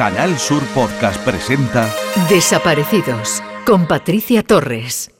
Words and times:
Canal 0.00 0.38
Sur 0.38 0.62
Podcast 0.68 1.22
presenta 1.26 1.86
Desaparecidos 2.30 3.42
con 3.66 3.86
Patricia 3.86 4.42
Torres. 4.42 5.10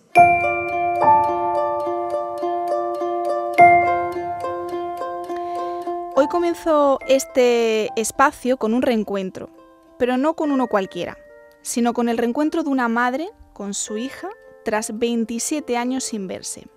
Hoy 6.17 6.27
comienzo 6.31 6.99
este 7.07 7.91
espacio 8.01 8.57
con 8.57 8.73
un 8.73 8.81
reencuentro, 8.81 9.51
pero 9.99 10.17
no 10.17 10.33
con 10.33 10.51
uno 10.51 10.67
cualquiera, 10.67 11.19
sino 11.61 11.93
con 11.93 12.09
el 12.09 12.17
reencuentro 12.17 12.63
de 12.63 12.71
una 12.71 12.89
madre 12.89 13.29
con 13.53 13.75
su 13.75 13.99
hija 13.99 14.31
tras 14.65 14.99
27 14.99 15.77
años 15.77 16.05
sin 16.05 16.27
verse. 16.27 16.69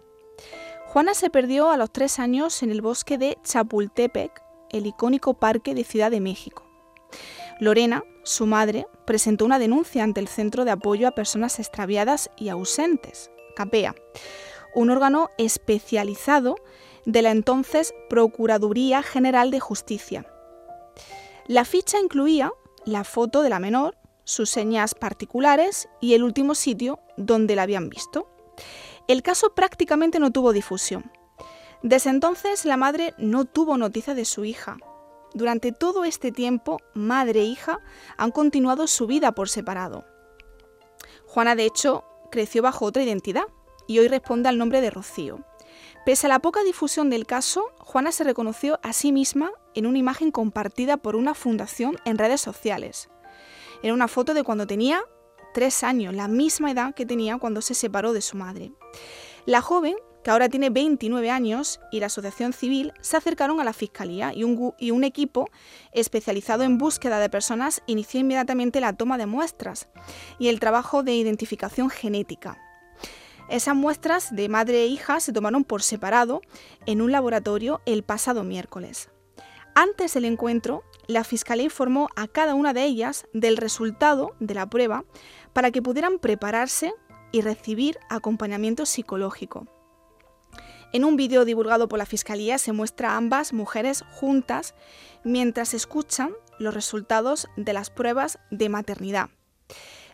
Juana 0.87 1.13
se 1.13 1.29
perdió 1.29 1.69
a 1.69 1.77
los 1.77 1.89
tres 1.89 2.19
años 2.19 2.63
en 2.63 2.71
el 2.71 2.81
bosque 2.81 3.17
de 3.17 3.37
Chapultepec, 3.45 4.43
el 4.71 4.87
icónico 4.87 5.35
parque 5.35 5.73
de 5.73 5.85
Ciudad 5.85 6.11
de 6.11 6.19
México. 6.19 6.63
Lorena, 7.59 8.03
su 8.23 8.45
madre, 8.45 8.87
presentó 9.05 9.45
una 9.45 9.59
denuncia 9.59 10.03
ante 10.03 10.19
el 10.19 10.27
Centro 10.27 10.65
de 10.65 10.71
Apoyo 10.71 11.07
a 11.07 11.11
Personas 11.11 11.59
Extraviadas 11.59 12.29
y 12.37 12.49
Ausentes, 12.49 13.31
CAPEA, 13.55 13.95
un 14.75 14.89
órgano 14.89 15.29
especializado 15.37 16.55
de 17.05 17.21
la 17.21 17.31
entonces 17.31 17.93
Procuraduría 18.09 19.03
General 19.03 19.51
de 19.51 19.59
Justicia. 19.59 20.25
La 21.47 21.65
ficha 21.65 21.99
incluía 21.99 22.51
la 22.85 23.03
foto 23.03 23.41
de 23.41 23.49
la 23.49 23.59
menor, 23.59 23.97
sus 24.23 24.49
señas 24.49 24.95
particulares 24.95 25.89
y 25.99 26.13
el 26.13 26.23
último 26.23 26.55
sitio 26.55 26.99
donde 27.17 27.55
la 27.55 27.63
habían 27.63 27.89
visto. 27.89 28.29
El 29.07 29.21
caso 29.21 29.53
prácticamente 29.53 30.19
no 30.19 30.31
tuvo 30.31 30.53
difusión. 30.53 31.11
Desde 31.81 32.09
entonces 32.09 32.63
la 32.63 32.77
madre 32.77 33.13
no 33.17 33.43
tuvo 33.43 33.77
noticia 33.77 34.15
de 34.15 34.23
su 34.23 34.45
hija. 34.45 34.77
Durante 35.33 35.71
todo 35.71 36.05
este 36.05 36.31
tiempo, 36.31 36.79
madre 36.93 37.41
e 37.41 37.45
hija 37.45 37.79
han 38.17 38.31
continuado 38.31 38.87
su 38.87 39.07
vida 39.07 39.31
por 39.33 39.49
separado. 39.49 40.05
Juana, 41.25 41.55
de 41.55 41.65
hecho, 41.65 42.03
creció 42.31 42.61
bajo 42.61 42.85
otra 42.85 43.03
identidad 43.03 43.45
y 43.87 43.99
hoy 43.99 44.07
responde 44.07 44.49
al 44.49 44.57
nombre 44.57 44.81
de 44.81 44.91
Rocío. 44.91 45.39
Pese 46.05 46.27
a 46.27 46.29
la 46.29 46.39
poca 46.39 46.63
difusión 46.63 47.09
del 47.09 47.25
caso, 47.25 47.71
Juana 47.79 48.11
se 48.11 48.23
reconoció 48.23 48.79
a 48.83 48.93
sí 48.93 49.11
misma 49.11 49.51
en 49.73 49.85
una 49.85 49.97
imagen 49.97 50.31
compartida 50.31 50.97
por 50.97 51.15
una 51.15 51.33
fundación 51.33 51.97
en 52.05 52.17
redes 52.17 52.41
sociales. 52.41 53.09
Era 53.81 53.93
una 53.93 54.07
foto 54.07 54.33
de 54.33 54.43
cuando 54.43 54.67
tenía 54.67 55.03
tres 55.53 55.83
años, 55.83 56.13
la 56.13 56.27
misma 56.27 56.71
edad 56.71 56.93
que 56.93 57.05
tenía 57.05 57.37
cuando 57.37 57.61
se 57.61 57.73
separó 57.73 58.13
de 58.13 58.21
su 58.21 58.37
madre. 58.37 58.73
La 59.45 59.61
joven, 59.61 59.95
que 60.23 60.31
ahora 60.31 60.49
tiene 60.49 60.69
29 60.69 61.29
años, 61.29 61.79
y 61.91 61.99
la 61.99 62.07
asociación 62.07 62.53
civil 62.53 62.93
se 63.01 63.17
acercaron 63.17 63.59
a 63.59 63.63
la 63.63 63.73
fiscalía 63.73 64.33
y 64.33 64.43
un, 64.43 65.03
equipo 65.03 65.49
especializado 65.91 66.63
en 66.63 66.77
búsqueda 66.77 67.19
de 67.19 67.29
personas 67.29 67.81
inició 67.87 68.21
inmediatamente 68.21 68.79
la 68.79 68.93
toma 68.93 69.17
de 69.17 69.25
muestras 69.25 69.89
y 70.39 70.47
el 70.47 70.59
trabajo 70.59 71.03
de 71.03 71.13
identificación 71.13 71.89
genética. 71.89 72.57
Esas 73.49 73.75
muestras 73.75 74.33
de 74.33 74.47
madre 74.47 74.83
e 74.83 74.87
hija 74.87 75.19
se 75.19 75.33
tomaron 75.33 75.65
por 75.65 75.83
separado 75.83 76.41
en 76.85 77.01
un 77.01 77.11
laboratorio 77.11 77.81
el 77.85 78.03
pasado 78.03 78.43
miércoles. 78.43 79.09
Antes 79.75 80.13
del 80.13 80.25
encuentro, 80.25 80.83
la 81.07 81.23
Fiscalía 81.23 81.65
informó 81.65 82.07
a 82.15 82.27
cada 82.27 82.55
una 82.55 82.73
de 82.73 82.83
ellas 82.83 83.25
del 83.33 83.57
resultado 83.57 84.35
de 84.39 84.53
la 84.53 84.69
prueba 84.69 85.03
para 85.51 85.71
que 85.71 85.81
pudieran 85.81 86.19
prepararse 86.19 86.93
y 87.31 87.41
recibir 87.41 87.97
acompañamiento 88.09 88.85
psicológico. 88.85 89.67
En 90.93 91.03
un 91.03 91.15
vídeo 91.15 91.43
divulgado 91.43 91.87
por 91.87 91.99
la 91.99 92.05
Fiscalía 92.05 92.57
se 92.57 92.71
muestra 92.71 93.11
a 93.11 93.17
ambas 93.17 93.51
mujeres 93.51 94.03
juntas 94.11 94.75
mientras 95.23 95.73
escuchan 95.73 96.31
los 96.59 96.73
resultados 96.73 97.47
de 97.57 97.73
las 97.73 97.89
pruebas 97.89 98.39
de 98.51 98.69
maternidad. 98.69 99.29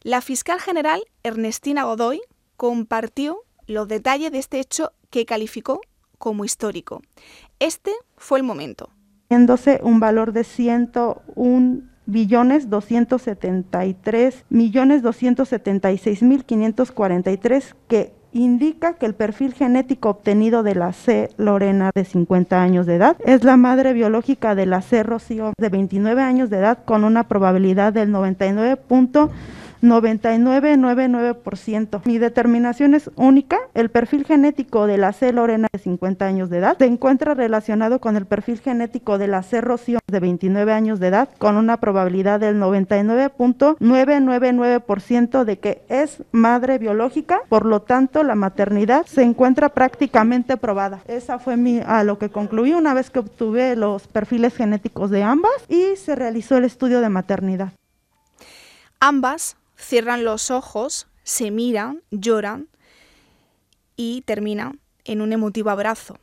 La 0.02 0.22
fiscal 0.22 0.59
general 0.59 1.03
Ernestina 1.22 1.83
Godoy 1.83 2.22
compartió 2.55 3.44
los 3.67 3.88
detalles 3.88 4.31
de 4.31 4.39
este 4.39 4.59
hecho 4.59 4.94
que 5.09 5.25
calificó 5.25 5.81
como 6.18 6.45
histórico. 6.45 7.01
Este 7.59 7.91
fue 8.18 8.39
el 8.39 8.45
momento 8.45 8.89
un 9.84 10.00
valor 10.00 10.34
de 10.34 10.44
101 10.44 11.81
billones 12.06 12.69
273 12.69 14.45
millones 14.50 15.03
276 15.03 16.23
mil 16.23 16.45
543 16.45 17.75
que 17.88 18.19
indica 18.31 18.94
que 18.94 19.06
el 19.06 19.16
perfil 19.16 19.53
genético 19.53 20.09
obtenido 20.09 20.63
de 20.63 20.75
la 20.75 20.94
C. 20.94 21.29
Lorena 21.38 21.91
de 21.94 22.06
50 22.06 22.62
años 22.62 22.85
de 22.85 22.95
edad 22.95 23.17
es 23.25 23.44
la 23.44 23.57
madre 23.57 23.94
biológica 23.94 24.56
de 24.56 24.66
la 24.66 24.81
C. 24.81 25.03
Rocío 25.03 25.53
de 25.57 25.69
29 25.69 26.22
años 26.22 26.50
de 26.50 26.57
edad 26.57 26.79
con 26.85 27.03
una 27.03 27.28
probabilidad 27.28 27.94
del 27.94 28.12
99. 28.12 28.78
99,99%. 29.81 32.01
Mi 32.06 32.17
determinación 32.17 32.94
es 32.94 33.09
única. 33.16 33.57
El 33.73 33.90
perfil 33.90 34.25
genético 34.25 34.88
de 34.88 34.97
la 34.97 35.12
C. 35.13 35.31
Lorena 35.34 35.67
de 35.72 35.79
50 35.79 36.25
años 36.25 36.50
de 36.50 36.57
edad 36.57 36.78
se 36.78 36.85
encuentra 36.85 37.34
relacionado 37.34 38.00
con 38.00 38.18
el 38.18 38.25
perfil 38.25 38.59
genético 38.59 39.18
de 39.18 39.28
la 39.28 39.44
C. 39.44 39.62
Rocío 39.62 40.00
de 40.07 40.19
29 40.19 40.73
años 40.73 41.00
de 41.00 41.07
edad 41.07 41.29
con 41.38 41.56
una 41.56 41.78
probabilidad 41.78 42.39
del 42.39 42.59
99.999% 42.59 45.44
de 45.44 45.59
que 45.59 45.84
es 45.89 46.23
madre 46.31 46.78
biológica. 46.78 47.41
Por 47.50 47.66
lo 47.66 47.81
tanto, 47.81 48.23
la 48.23 48.35
maternidad 48.35 49.06
se 49.06 49.23
encuentra 49.23 49.68
prácticamente 49.69 50.56
probada. 50.57 51.01
Esa 51.07 51.39
fue 51.39 51.57
mi, 51.57 51.81
a 51.85 52.03
lo 52.03 52.19
que 52.19 52.29
concluí 52.29 52.73
una 52.73 52.94
vez 52.94 53.09
que 53.09 53.19
obtuve 53.19 53.75
los 53.75 54.07
perfiles 54.07 54.56
genéticos 54.56 55.09
de 55.09 55.23
ambas 55.23 55.51
y 55.68 55.95
se 55.95 56.16
realizó 56.16 56.57
el 56.57 56.66
estudio 56.66 57.01
de 57.01 57.09
maternidad. 57.09 57.72
Ambas 59.00 59.56
cierran 59.79 60.23
los 60.23 60.51
ojos, 60.51 61.07
se 61.23 61.51
miran, 61.51 62.03
lloran 62.12 62.67
y 63.95 64.22
terminan 64.22 64.79
en 65.06 65.22
un 65.22 65.34
emotivo 65.34 65.69
abrazo. 65.69 66.19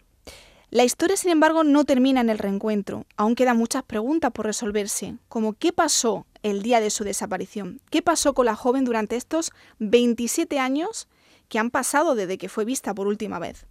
La 0.71 0.85
historia, 0.85 1.17
sin 1.17 1.31
embargo, 1.31 1.65
no 1.65 1.85
termina 1.85 2.21
en 2.21 2.29
el 2.29 2.39
reencuentro. 2.39 3.07
Aún 3.17 3.35
quedan 3.35 3.57
muchas 3.57 3.83
preguntas 3.83 4.33
por 4.33 4.47
resolverse, 4.47 5.17
como 5.29 5.55
qué 5.55 5.73
pasó 5.73 6.27
el 6.43 6.63
día 6.63 6.81
de 6.81 6.91
su 6.91 7.05
desaparición, 7.05 7.81
qué 7.91 8.03
pasó 8.03 8.35
con 8.35 8.47
la 8.47 8.57
joven 8.57 8.85
durante 8.85 9.17
estos 9.17 9.53
27 9.79 10.59
años 10.59 11.09
que 11.49 11.59
han 11.59 11.71
pasado 11.71 12.15
desde 12.15 12.39
que 12.39 12.49
fue 12.49 12.65
vista 12.65 12.95
por 12.95 13.07
última 13.07 13.39
vez. 13.39 13.67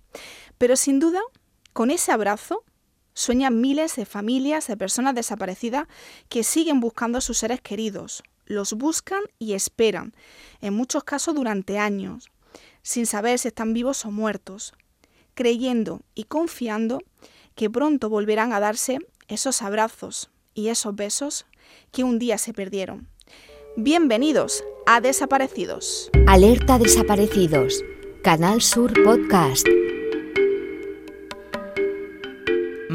Pero 0.57 0.78
sin 0.78 1.00
duda, 1.00 1.19
con 1.74 1.91
ese 1.91 2.12
abrazo, 2.12 2.63
sueñan 3.13 3.59
miles 3.59 3.95
de 3.97 4.06
familias 4.06 4.68
de 4.68 4.78
personas 4.78 5.16
desaparecidas 5.16 5.88
que 6.29 6.44
siguen 6.44 6.79
buscando 6.79 7.18
a 7.18 7.22
sus 7.22 7.38
seres 7.38 7.62
queridos, 7.62 8.24
los 8.45 8.73
buscan 8.73 9.22
y 9.39 9.53
esperan, 9.53 10.13
en 10.61 10.73
muchos 10.73 11.03
casos 11.03 11.35
durante 11.35 11.79
años, 11.79 12.29
sin 12.81 13.06
saber 13.06 13.39
si 13.39 13.50
están 13.50 13.73
vivos 13.73 14.06
o 14.06 14.11
muertos, 14.11 14.73
creyendo 15.33 16.01
y 16.13 16.25
confiando 16.25 17.01
que 17.56 17.69
pronto 17.69 18.09
volverán 18.09 18.53
a 18.53 18.59
darse 18.59 19.00
esos 19.28 19.61
abrazos 19.61 20.29
y 20.53 20.69
esos 20.69 20.95
besos 20.95 21.45
que 21.91 22.03
un 22.03 22.19
día 22.19 22.38
se 22.38 22.53
perdieron. 22.53 23.07
Bienvenidos 23.78 24.63
a 24.85 25.01
Desaparecidos. 25.01 26.09
Alerta 26.27 26.77
Desaparecidos. 26.77 27.83
Canal 28.23 28.62
Sur 28.62 28.94
Podcast. 29.03 29.67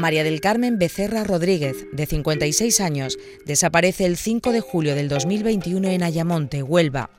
María 0.01 0.23
del 0.23 0.41
Carmen 0.41 0.79
Becerra 0.79 1.23
Rodríguez, 1.23 1.85
de 1.93 2.05
56 2.07 2.81
años, 2.81 3.17
desaparece 3.45 4.05
el 4.05 4.17
5 4.17 4.51
de 4.51 4.59
julio 4.59 4.95
del 4.95 5.07
2021 5.07 5.87
en 5.87 6.03
Ayamonte, 6.03 6.63
Huelva. 6.63 7.11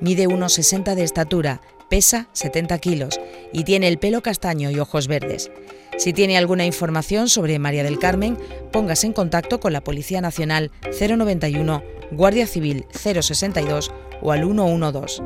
Mide 0.00 0.26
1,60 0.26 0.96
de 0.96 1.04
estatura, 1.04 1.60
pesa 1.88 2.28
70 2.32 2.76
kilos 2.78 3.20
y 3.52 3.62
tiene 3.62 3.86
el 3.86 3.98
pelo 3.98 4.20
castaño 4.20 4.70
y 4.70 4.80
ojos 4.80 5.06
verdes. 5.06 5.50
Si 5.96 6.12
tiene 6.12 6.36
alguna 6.36 6.66
información 6.66 7.28
sobre 7.28 7.60
María 7.60 7.84
del 7.84 8.00
Carmen, 8.00 8.36
póngase 8.72 9.06
en 9.06 9.12
contacto 9.12 9.60
con 9.60 9.72
la 9.72 9.84
Policía 9.84 10.20
Nacional 10.20 10.72
091, 11.00 11.84
Guardia 12.10 12.48
Civil 12.48 12.84
062 12.90 13.92
o 14.20 14.32
al 14.32 14.42
112. 14.42 15.22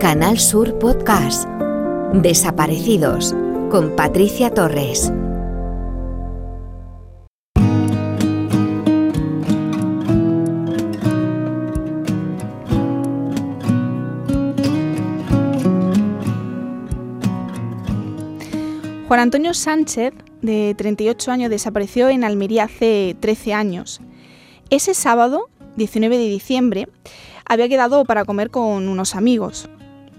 Canal 0.00 0.38
Sur 0.40 0.78
Podcast. 0.78 1.46
Desaparecidos 2.14 3.34
con 3.70 3.94
Patricia 3.96 4.50
Torres. 4.50 5.12
Juan 19.12 19.20
Antonio 19.20 19.52
Sánchez, 19.52 20.14
de 20.40 20.74
38 20.74 21.30
años, 21.32 21.50
desapareció 21.50 22.08
en 22.08 22.24
Almería 22.24 22.64
hace 22.64 23.14
13 23.20 23.52
años. 23.52 24.00
Ese 24.70 24.94
sábado, 24.94 25.50
19 25.76 26.16
de 26.16 26.28
diciembre, 26.28 26.88
había 27.44 27.68
quedado 27.68 28.06
para 28.06 28.24
comer 28.24 28.48
con 28.48 28.88
unos 28.88 29.14
amigos. 29.14 29.68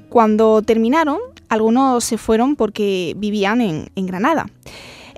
Cuando 0.10 0.62
terminaron, 0.62 1.18
algunos 1.50 2.04
se 2.04 2.19
fueron 2.19 2.56
porque 2.56 3.16
vivían 3.18 3.62
en, 3.62 3.90
en 3.95 4.06
Granada. 4.06 4.45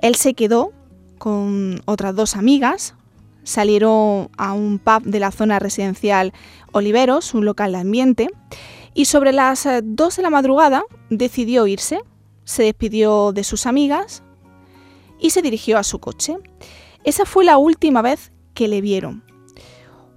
Él 0.00 0.14
se 0.14 0.32
quedó 0.32 0.72
con 1.18 1.82
otras 1.84 2.16
dos 2.16 2.34
amigas, 2.34 2.94
salieron 3.44 4.30
a 4.38 4.54
un 4.54 4.78
pub 4.78 5.02
de 5.02 5.20
la 5.20 5.32
zona 5.32 5.58
residencial 5.58 6.32
Oliveros, 6.72 7.34
un 7.34 7.44
local 7.44 7.72
de 7.72 7.78
ambiente, 7.80 8.30
y 8.94 9.04
sobre 9.04 9.32
las 9.32 9.64
2 9.64 9.70
eh, 9.74 10.16
de 10.16 10.22
la 10.22 10.30
madrugada 10.30 10.82
decidió 11.10 11.66
irse, 11.66 12.00
se 12.46 12.62
despidió 12.62 13.32
de 13.32 13.44
sus 13.44 13.66
amigas 13.66 14.22
y 15.20 15.30
se 15.30 15.42
dirigió 15.42 15.76
a 15.76 15.82
su 15.82 15.98
coche. 15.98 16.38
Esa 17.04 17.26
fue 17.26 17.44
la 17.44 17.58
última 17.58 18.00
vez 18.00 18.32
que 18.54 18.68
le 18.68 18.80
vieron. 18.80 19.24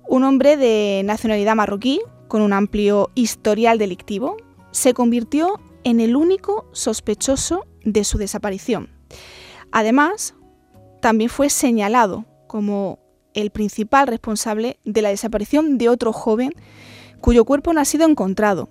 Un 0.07 0.23
hombre 0.23 0.55
de 0.55 1.01
nacionalidad 1.03 1.55
marroquí, 1.55 1.99
con 2.29 2.41
un 2.41 2.53
amplio 2.53 3.09
historial 3.15 3.77
delictivo, 3.77 4.37
se 4.71 4.93
convirtió 4.93 5.59
en 5.83 5.99
el 5.99 6.15
único 6.15 6.67
sospechoso 6.71 7.65
de 7.83 8.03
su 8.03 8.17
desaparición. 8.17 8.89
Además, 9.71 10.35
también 11.01 11.29
fue 11.29 11.49
señalado 11.49 12.25
como 12.47 12.99
el 13.33 13.49
principal 13.49 14.07
responsable 14.07 14.79
de 14.83 15.01
la 15.01 15.09
desaparición 15.09 15.77
de 15.77 15.89
otro 15.89 16.13
joven 16.13 16.53
cuyo 17.21 17.45
cuerpo 17.45 17.73
no 17.73 17.81
ha 17.81 17.85
sido 17.85 18.07
encontrado, 18.07 18.69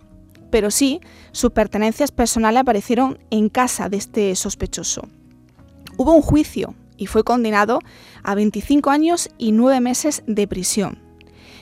pero 0.50 0.70
sí 0.70 1.00
sus 1.32 1.50
pertenencias 1.50 2.10
personales 2.10 2.60
aparecieron 2.60 3.18
en 3.30 3.48
casa 3.48 3.88
de 3.88 3.96
este 3.96 4.34
sospechoso. 4.34 5.08
Hubo 5.96 6.12
un 6.12 6.22
juicio 6.22 6.74
y 6.96 7.06
fue 7.06 7.24
condenado 7.24 7.80
a 8.22 8.34
25 8.34 8.90
años 8.90 9.28
y 9.38 9.52
9 9.52 9.80
meses 9.80 10.22
de 10.26 10.46
prisión, 10.46 10.98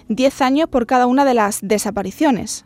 10 0.09 0.41
años 0.41 0.69
por 0.69 0.87
cada 0.87 1.07
una 1.07 1.25
de 1.25 1.35
las 1.35 1.61
desapariciones, 1.63 2.65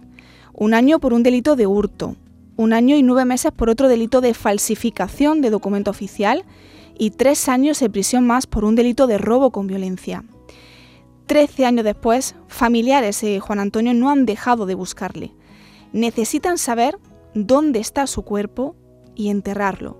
un 0.53 0.75
año 0.75 1.01
por 1.01 1.13
un 1.13 1.23
delito 1.23 1.57
de 1.57 1.67
hurto, 1.67 2.17
un 2.57 2.73
año 2.73 2.97
y 2.97 3.03
9 3.03 3.25
meses 3.25 3.53
por 3.53 3.71
otro 3.71 3.89
delito 3.89 4.21
de 4.21 4.35
falsificación 4.35 5.41
de 5.41 5.51
documento 5.51 5.91
oficial 5.91 6.45
y 6.99 7.11
tres 7.13 7.49
años 7.49 7.81
de 7.81 7.89
prisión 7.89 8.27
más 8.27 8.47
por 8.47 8.63
un 8.67 8.75
delito 8.75 9.07
de 9.07 9.17
robo 9.17 9.51
con 9.51 9.67
violencia. 9.67 10.23
Trece 11.25 11.65
años 11.65 11.85
después, 11.85 12.35
familiares 12.47 13.23
de 13.23 13.41
Juan 13.41 13.59
Antonio 13.59 13.95
no 13.95 14.11
han 14.11 14.27
dejado 14.27 14.67
de 14.67 14.75
buscarle. 14.75 15.33
Necesitan 15.93 16.57
saber 16.57 16.97
dónde 17.35 17.81
está 17.81 18.07
su 18.07 18.23
cuerpo 18.23 18.77
y 19.17 19.29
enterrarlo. 19.29 19.97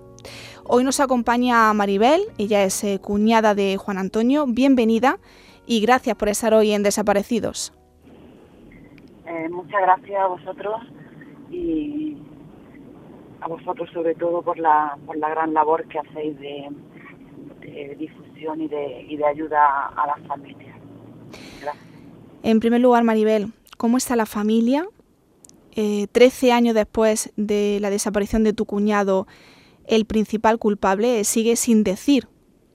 Hoy 0.63 0.85
nos 0.85 1.01
acompaña 1.01 1.73
Maribel, 1.73 2.21
ella 2.37 2.63
es 2.63 2.83
eh, 2.83 2.99
cuñada 3.01 3.55
de 3.55 3.75
Juan 3.77 3.97
Antonio. 3.97 4.45
Bienvenida 4.47 5.19
y 5.65 5.81
gracias 5.81 6.15
por 6.15 6.29
estar 6.29 6.53
hoy 6.53 6.71
en 6.71 6.83
Desaparecidos. 6.83 7.73
Eh, 9.25 9.49
muchas 9.49 9.81
gracias 9.81 10.21
a 10.21 10.27
vosotros 10.27 10.81
y 11.49 12.17
a 13.41 13.47
vosotros 13.47 13.89
sobre 13.91 14.15
todo 14.15 14.41
por 14.41 14.57
la, 14.57 14.97
por 15.05 15.17
la 15.17 15.29
gran 15.29 15.53
labor 15.53 15.85
que 15.87 15.99
hacéis 15.99 16.39
de, 16.39 16.69
difusión 17.97 18.61
y 18.61 18.67
de, 18.67 19.05
y 19.09 19.17
de 19.17 19.25
ayuda 19.25 19.87
a 19.87 20.07
las 20.07 20.27
familias. 20.27 20.75
En 22.43 22.59
primer 22.59 22.79
lugar, 22.79 23.03
Maribel, 23.03 23.47
¿cómo 23.77 23.97
está 23.97 24.15
la 24.15 24.25
familia? 24.25 24.87
Eh, 25.75 26.07
trece 26.11 26.51
años 26.51 26.75
después 26.75 27.31
de 27.37 27.79
la 27.79 27.89
desaparición 27.89 28.43
de 28.43 28.53
tu 28.53 28.65
cuñado, 28.65 29.27
el 29.85 30.05
principal 30.05 30.59
culpable 30.59 31.23
sigue 31.23 31.55
sin 31.55 31.83
decir 31.83 32.27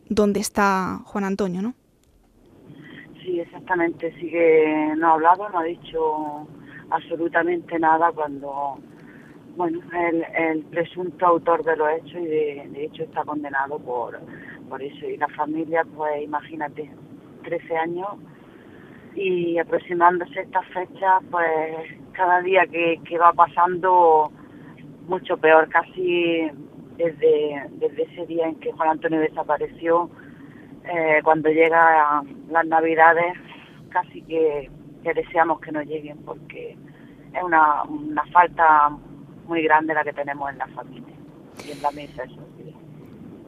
dónde 0.09 0.41
está 0.41 1.01
Juan 1.05 1.25
Antonio, 1.25 1.63
¿no? 1.63 1.75
Sí, 3.23 3.41
exactamente. 3.41 4.13
Sigue, 4.19 4.95
no 4.97 5.09
ha 5.09 5.13
hablado, 5.15 5.49
no 5.51 5.59
ha 5.59 5.65
dicho 5.65 6.49
absolutamente 6.91 7.79
nada 7.79 8.13
cuando, 8.13 8.79
bueno, 9.57 9.81
el, 9.93 10.25
el 10.35 10.65
presunto 10.65 11.27
autor 11.27 11.65
de 11.65 11.77
los 11.77 11.89
hechos 11.91 12.21
y 12.21 12.27
de, 12.27 12.69
de 12.71 12.85
hecho 12.85 13.03
está 13.03 13.25
condenado 13.25 13.79
por, 13.79 14.19
por 14.69 14.83
eso. 14.83 15.07
Y 15.07 15.17
la 15.17 15.29
familia, 15.29 15.85
pues 15.97 16.23
imagínate, 16.23 16.91
13 17.45 17.77
años 17.77 18.09
y 19.15 19.59
aproximándose 19.59 20.41
estas 20.41 20.67
fechas, 20.69 21.23
pues 21.31 21.47
cada 22.17 22.41
día 22.41 22.67
que, 22.67 23.19
va 23.19 23.33
pasando 23.33 24.33
mucho 25.07 25.37
peor, 25.37 25.69
casi 25.69 26.51
desde, 26.97 27.69
desde 27.73 28.03
ese 28.05 28.27
día 28.27 28.49
en 28.49 28.57
que 28.57 28.73
Juan 28.73 28.89
Antonio 28.89 29.21
desapareció, 29.21 30.11
eh, 30.85 31.21
cuando 31.23 31.51
llega 31.51 32.23
las 32.49 32.67
navidades, 32.67 33.35
casi 33.91 34.23
que, 34.23 34.71
deseamos 35.03 35.61
que 35.61 35.71
no 35.71 35.83
lleguen 35.83 36.19
porque 36.25 36.77
es 37.33 37.43
una, 37.43 37.85
una 37.85 38.25
falta 38.33 38.89
muy 39.47 39.63
grande 39.63 39.95
la 39.95 40.03
que 40.03 40.13
tenemos 40.13 40.51
en 40.51 40.59
la 40.59 40.67
familia 40.69 41.15
y 41.65 41.71
en 41.71 41.83
la 41.83 41.93
mesa. 41.93 42.25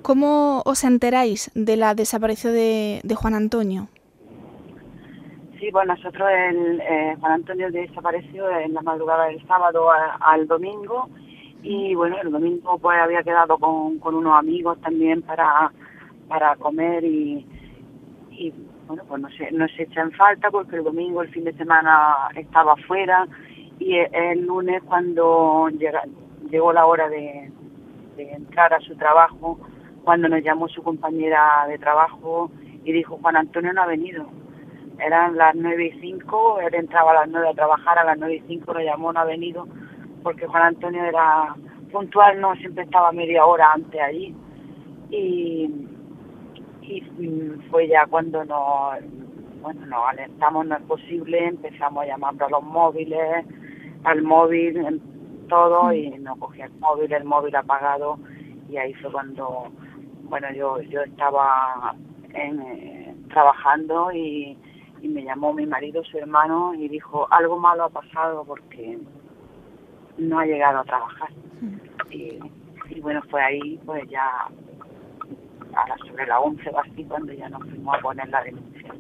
¿Cómo 0.03 0.63
os 0.65 0.85
enteráis 0.85 1.51
de 1.55 1.77
la 1.77 1.95
desaparición 1.95 2.53
de, 2.53 3.01
de 3.03 3.15
Juan 3.17 3.35
Antonio? 3.35 3.89
Sí, 5.59 5.71
bueno, 5.73 5.97
nosotros, 5.97 6.29
el, 6.31 6.81
eh, 6.81 7.17
Juan 7.19 7.33
Antonio 7.33 7.69
desapareció 7.73 8.49
en 8.51 8.75
la 8.75 8.83
madrugada 8.83 9.27
del 9.27 9.45
sábado 9.49 9.91
al 10.21 10.47
domingo 10.47 11.09
y 11.63 11.97
bueno, 11.97 12.17
el 12.23 12.31
domingo 12.31 12.79
pues 12.79 12.97
había 13.01 13.25
quedado 13.25 13.59
con, 13.59 13.99
unos 14.15 14.39
amigos 14.39 14.81
también 14.81 15.21
para, 15.23 15.73
para 16.29 16.55
comer 16.57 17.05
y, 17.05 17.45
y 18.31 18.55
bueno, 18.87 19.03
pues 19.09 19.21
no 19.21 19.29
se, 19.31 19.51
no 19.51 19.67
se 19.69 19.83
echa 19.83 20.03
en 20.03 20.13
falta 20.13 20.49
porque 20.53 20.77
el 20.77 20.85
domingo, 20.85 21.23
el 21.23 21.31
fin 21.31 21.43
de 21.43 21.53
semana 21.55 22.29
estaba 22.37 22.75
afuera 22.75 23.27
y 23.81 23.97
el, 23.97 24.47
lunes 24.47 24.81
cuando 24.85 25.69
llegó 26.51 26.73
la 26.73 26.87
hora 26.87 27.09
de, 27.09 27.51
de 28.17 28.31
entrar 28.31 28.73
a 28.75 28.81
su 28.81 28.95
trabajo, 28.95 29.59
cuando 30.05 30.29
nos 30.29 30.45
llamó 30.45 30.69
su 30.69 30.85
compañera 30.85 31.67
de 31.67 31.79
trabajo 31.79 32.49
y 32.85 32.93
dijo, 32.93 33.19
Juan 33.21 33.37
Antonio 33.37 33.73
no 33.73 33.83
ha 33.83 33.87
venido. 33.87 34.27
Eran 34.99 35.37
las 35.37 35.55
nueve 35.55 35.93
y 35.95 36.01
cinco, 36.01 36.59
él 36.61 36.75
entraba 36.75 37.13
a 37.13 37.21
las 37.21 37.29
nueve 37.29 37.51
a 37.51 37.55
trabajar, 37.55 37.99
a 37.99 38.05
las 38.05 38.19
nueve 38.19 38.37
y 38.37 38.49
cinco 38.49 38.75
lo 38.75 38.81
llamó, 38.81 39.13
no 39.13 39.21
ha 39.21 39.25
venido, 39.25 39.67
porque 40.23 40.47
Juan 40.47 40.63
Antonio 40.63 41.05
era 41.05 41.55
puntual, 41.93 42.41
no 42.41 42.55
siempre 42.57 42.85
estaba 42.85 43.13
media 43.13 43.45
hora 43.47 43.73
antes 43.75 44.01
allí. 44.01 44.35
Y, 45.11 45.87
y 46.83 47.01
fue 47.71 47.89
ya 47.89 48.07
cuando 48.07 48.45
nos, 48.45 48.99
bueno, 49.63 49.87
nos 49.87 50.09
alentamos, 50.09 50.67
no 50.67 50.77
es 50.77 50.83
posible, 50.83 51.47
empezamos 51.47 52.03
a 52.03 52.07
llamar 52.07 52.35
a 52.41 52.49
los 52.49 52.63
móviles, 52.63 53.47
al 54.05 54.23
móvil, 54.23 55.01
todo, 55.49 55.93
y 55.93 56.11
no 56.19 56.37
cogía 56.37 56.67
el 56.67 56.73
móvil, 56.79 57.13
el 57.13 57.25
móvil 57.25 57.57
apagado, 57.57 58.19
y 58.69 58.77
ahí 58.77 58.93
fue 58.95 59.11
cuando 59.13 59.71
bueno, 60.29 60.53
yo, 60.53 60.81
yo 60.83 61.03
estaba 61.03 61.95
en, 62.35 62.61
eh, 62.61 63.15
trabajando 63.33 64.13
y, 64.13 64.59
y 65.01 65.09
me 65.09 65.25
llamó 65.25 65.53
mi 65.53 65.67
marido, 65.67 66.03
su 66.05 66.19
hermano, 66.19 66.75
y 66.75 66.89
dijo, 66.89 67.27
algo 67.31 67.59
malo 67.59 67.85
ha 67.85 67.89
pasado 67.89 68.45
porque 68.45 68.99
no 70.17 70.39
ha 70.39 70.47
llegado 70.47 70.79
a 70.79 70.85
trabajar. 70.85 71.31
Y, 72.11 72.39
y 72.91 73.01
bueno, 73.01 73.23
fue 73.31 73.43
ahí, 73.43 73.81
pues 73.85 74.09
ya 74.09 74.49
a 75.75 75.89
la, 75.89 75.97
sobre 75.99 76.27
la 76.27 76.41
11 76.41 76.71
o 76.71 76.79
así, 76.81 77.05
cuando 77.05 77.33
ya 77.33 77.49
nos 77.49 77.63
fuimos 77.63 77.97
a 77.97 78.01
poner 78.01 78.29
la 78.29 78.43
denuncia. 78.43 78.95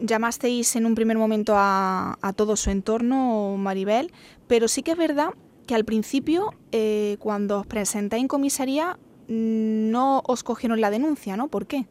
Llamasteis 0.00 0.76
en 0.76 0.86
un 0.86 0.94
primer 0.94 1.16
momento 1.16 1.54
a, 1.56 2.18
a 2.20 2.32
todo 2.32 2.56
su 2.56 2.70
entorno, 2.70 3.56
Maribel, 3.56 4.12
pero 4.46 4.68
sí 4.68 4.82
que 4.82 4.92
es 4.92 4.98
verdad 4.98 5.30
que 5.66 5.74
al 5.74 5.84
principio, 5.84 6.52
eh, 6.72 7.16
cuando 7.20 7.60
os 7.60 7.66
presentáis 7.66 8.22
en 8.22 8.28
comisaría, 8.28 8.98
no 9.28 10.22
os 10.26 10.42
cogieron 10.42 10.80
la 10.80 10.90
denuncia, 10.90 11.36
¿no? 11.36 11.48
¿Por 11.48 11.66
qué? 11.66 11.86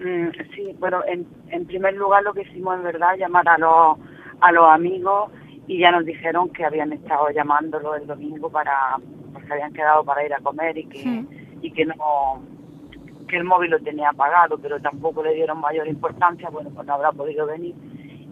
Mm, 0.00 0.30
sí, 0.54 0.74
bueno, 0.78 1.02
en, 1.06 1.26
en 1.50 1.66
primer 1.66 1.94
lugar 1.94 2.22
lo 2.22 2.32
que 2.32 2.42
hicimos 2.42 2.74
en 2.76 2.84
verdad 2.84 3.16
llamar 3.18 3.46
a 3.48 3.58
los, 3.58 3.98
a 4.40 4.50
los 4.50 4.64
amigos 4.70 5.30
y 5.66 5.78
ya 5.78 5.90
nos 5.92 6.06
dijeron 6.06 6.48
que 6.48 6.64
habían 6.64 6.92
estado 6.92 7.28
llamándolo 7.30 7.94
el 7.94 8.06
domingo 8.06 8.50
para 8.50 8.96
porque 9.32 9.52
habían 9.52 9.72
quedado 9.74 10.02
para 10.02 10.24
ir 10.24 10.32
a 10.32 10.40
comer 10.40 10.78
y 10.78 10.84
que 10.86 11.24
y 11.62 11.70
que 11.70 11.84
no 11.84 12.42
que 13.28 13.36
el 13.36 13.44
móvil 13.44 13.70
lo 13.70 13.78
tenía 13.80 14.08
apagado 14.08 14.58
pero 14.58 14.80
tampoco 14.80 15.22
le 15.22 15.34
dieron 15.34 15.60
mayor 15.60 15.86
importancia 15.86 16.48
bueno 16.48 16.70
pues 16.70 16.86
no 16.86 16.94
habrá 16.94 17.12
podido 17.12 17.46
venir. 17.46 17.74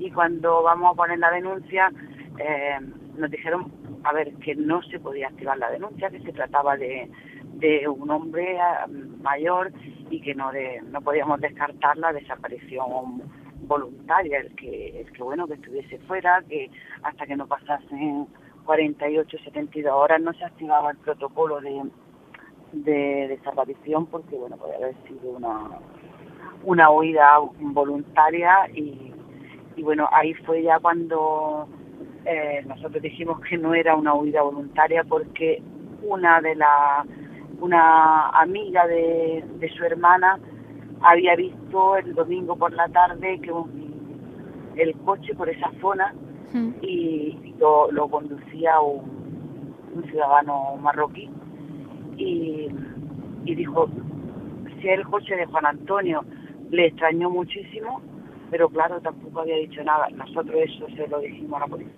Y 0.00 0.10
cuando 0.10 0.62
vamos 0.62 0.92
a 0.92 0.96
poner 0.96 1.18
la 1.18 1.30
denuncia 1.30 1.92
eh, 2.38 2.78
nos 3.16 3.30
dijeron 3.30 3.70
a 4.04 4.12
ver 4.12 4.32
que 4.36 4.54
no 4.54 4.82
se 4.82 4.98
podía 4.98 5.28
activar 5.28 5.58
la 5.58 5.70
denuncia 5.70 6.08
que 6.08 6.20
se 6.20 6.32
trataba 6.32 6.76
de 6.76 7.10
de 7.58 7.86
un 7.88 8.10
hombre 8.10 8.58
mm, 8.88 9.22
mayor 9.22 9.70
y 10.10 10.20
que 10.20 10.34
no 10.34 10.50
de, 10.52 10.80
no 10.90 11.00
podíamos 11.00 11.40
descartar 11.40 11.96
la 11.98 12.12
desaparición 12.12 13.22
voluntaria, 13.62 14.38
el 14.38 14.54
que, 14.54 15.00
el 15.00 15.12
que 15.12 15.22
bueno 15.22 15.46
que 15.46 15.54
estuviese 15.54 15.98
fuera, 16.00 16.42
que 16.48 16.70
hasta 17.02 17.26
que 17.26 17.36
no 17.36 17.46
pasasen 17.46 18.26
48, 18.64 19.38
72 19.44 19.92
horas 19.92 20.20
no 20.20 20.32
se 20.34 20.44
activaba 20.44 20.90
el 20.90 20.98
protocolo 20.98 21.60
de, 21.60 21.82
de 22.72 23.28
desaparición 23.28 24.06
porque 24.06 24.36
bueno 24.36 24.56
podía 24.56 24.76
haber 24.76 24.94
sido 25.06 25.30
una 25.30 25.78
una 26.64 26.90
huida 26.90 27.38
voluntaria 27.58 28.68
y, 28.74 29.12
y 29.76 29.82
bueno 29.82 30.08
ahí 30.12 30.34
fue 30.34 30.62
ya 30.62 30.78
cuando 30.80 31.68
eh, 32.24 32.62
nosotros 32.66 33.02
dijimos 33.02 33.40
que 33.40 33.56
no 33.56 33.74
era 33.74 33.96
una 33.96 34.14
huida 34.14 34.42
voluntaria 34.42 35.04
porque 35.04 35.62
una 36.02 36.40
de 36.40 36.56
las 36.56 37.06
una 37.60 38.28
amiga 38.30 38.86
de, 38.86 39.44
de 39.58 39.68
su 39.70 39.84
hermana 39.84 40.38
había 41.00 41.36
visto 41.36 41.96
el 41.96 42.14
domingo 42.14 42.56
por 42.56 42.72
la 42.72 42.88
tarde 42.88 43.40
que 43.40 43.52
el 44.82 44.94
coche 44.98 45.34
por 45.34 45.48
esa 45.48 45.70
zona 45.80 46.14
Mm. 46.52 46.70
y 46.80 47.54
lo, 47.58 47.92
lo 47.92 48.08
conducía 48.08 48.80
un, 48.80 49.74
un 49.94 50.04
ciudadano 50.04 50.76
marroquí 50.80 51.28
y, 52.16 52.68
y 53.44 53.54
dijo 53.54 53.88
si 54.80 54.88
el 54.88 55.04
coche 55.04 55.36
de 55.36 55.44
Juan 55.44 55.66
Antonio 55.66 56.24
le 56.70 56.86
extrañó 56.86 57.28
muchísimo 57.28 58.00
pero 58.50 58.70
claro 58.70 58.98
tampoco 59.02 59.40
había 59.40 59.56
dicho 59.56 59.84
nada. 59.84 60.08
Nosotros 60.08 60.56
eso 60.56 60.86
se 60.96 61.06
lo 61.08 61.20
dijimos 61.20 61.58
a 61.58 61.66
la 61.66 61.66
policía. 61.66 61.92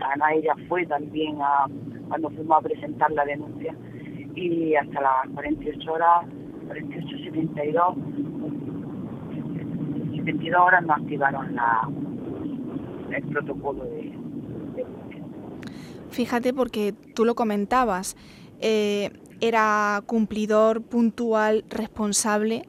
Ana 0.00 0.32
ella 0.32 0.54
fue 0.68 0.84
también 0.86 1.40
a 1.40 1.66
cuando 2.08 2.30
fuimos 2.30 2.58
a 2.58 2.62
presentar 2.62 3.12
la 3.12 3.24
denuncia 3.24 3.76
y 4.34 4.74
hasta 4.74 5.00
las 5.00 5.28
48 5.34 5.92
horas 5.92 6.26
48 6.66 7.18
72 7.24 7.94
72 10.16 10.60
horas 10.60 10.84
no 10.84 10.94
activaron 10.94 11.54
la 11.54 11.88
el 13.14 13.22
protocolo 13.24 13.84
de. 13.84 14.12
Fíjate 16.10 16.52
porque 16.54 16.92
tú 17.14 17.24
lo 17.24 17.34
comentabas, 17.34 18.16
eh, 18.60 19.10
era 19.40 20.02
cumplidor, 20.06 20.82
puntual, 20.82 21.64
responsable, 21.68 22.62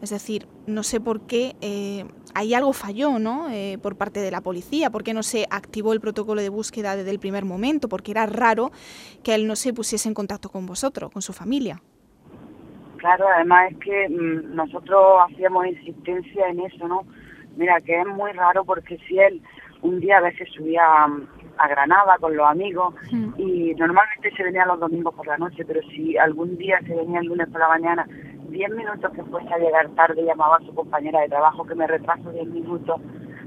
es 0.00 0.10
decir, 0.10 0.46
no 0.66 0.82
sé 0.82 1.00
por 1.00 1.22
qué 1.22 1.56
eh, 1.60 2.04
ahí 2.34 2.54
algo 2.54 2.72
falló, 2.72 3.18
¿no? 3.18 3.48
Eh, 3.50 3.78
por 3.82 3.96
parte 3.96 4.20
de 4.20 4.30
la 4.30 4.40
policía, 4.40 4.90
por 4.90 5.02
qué 5.04 5.14
no 5.14 5.22
se 5.22 5.46
activó 5.50 5.92
el 5.92 6.00
protocolo 6.00 6.40
de 6.40 6.48
búsqueda 6.48 6.96
desde 6.96 7.10
el 7.10 7.18
primer 7.18 7.44
momento, 7.44 7.88
porque 7.88 8.10
era 8.10 8.26
raro 8.26 8.70
que 9.22 9.34
él 9.34 9.46
no 9.46 9.56
se 9.56 9.72
pusiese 9.72 10.08
en 10.08 10.14
contacto 10.14 10.48
con 10.48 10.66
vosotros, 10.66 11.10
con 11.10 11.22
su 11.22 11.32
familia. 11.32 11.80
Claro, 12.98 13.26
además 13.28 13.72
es 13.72 13.78
que 13.78 14.08
mm, 14.08 14.54
nosotros 14.54 15.20
hacíamos 15.30 15.66
insistencia 15.66 16.48
en 16.48 16.60
eso, 16.60 16.88
¿no? 16.88 17.02
Mira, 17.56 17.80
que 17.80 18.00
es 18.00 18.06
muy 18.06 18.32
raro 18.32 18.64
porque 18.64 18.98
si 19.08 19.18
él 19.18 19.40
un 19.82 20.00
día 20.00 20.18
a 20.18 20.22
veces 20.22 20.48
subía 20.52 21.06
mm, 21.06 21.28
a 21.58 21.68
Granada 21.68 22.16
con 22.20 22.36
los 22.36 22.46
amigos 22.46 22.94
Mm. 23.12 23.34
y 23.38 23.74
normalmente 23.74 24.30
se 24.36 24.42
venía 24.42 24.66
los 24.66 24.80
domingos 24.80 25.14
por 25.14 25.26
la 25.26 25.38
noche, 25.38 25.64
pero 25.64 25.80
si 25.90 26.16
algún 26.16 26.56
día 26.58 26.80
se 26.86 26.94
venía 26.94 27.20
el 27.20 27.26
lunes 27.26 27.48
por 27.48 27.60
la 27.60 27.68
mañana, 27.68 28.06
10 28.48 28.70
minutos 28.70 29.12
que 29.12 29.22
fuese 29.24 29.52
a 29.52 29.58
llegar 29.58 29.88
tarde 29.90 30.24
llamaba 30.24 30.56
a 30.56 30.64
su 30.64 30.74
compañera 30.74 31.20
de 31.20 31.28
trabajo 31.28 31.64
que 31.64 31.74
me 31.74 31.86
retraso 31.86 32.30
10 32.30 32.46
minutos. 32.48 33.00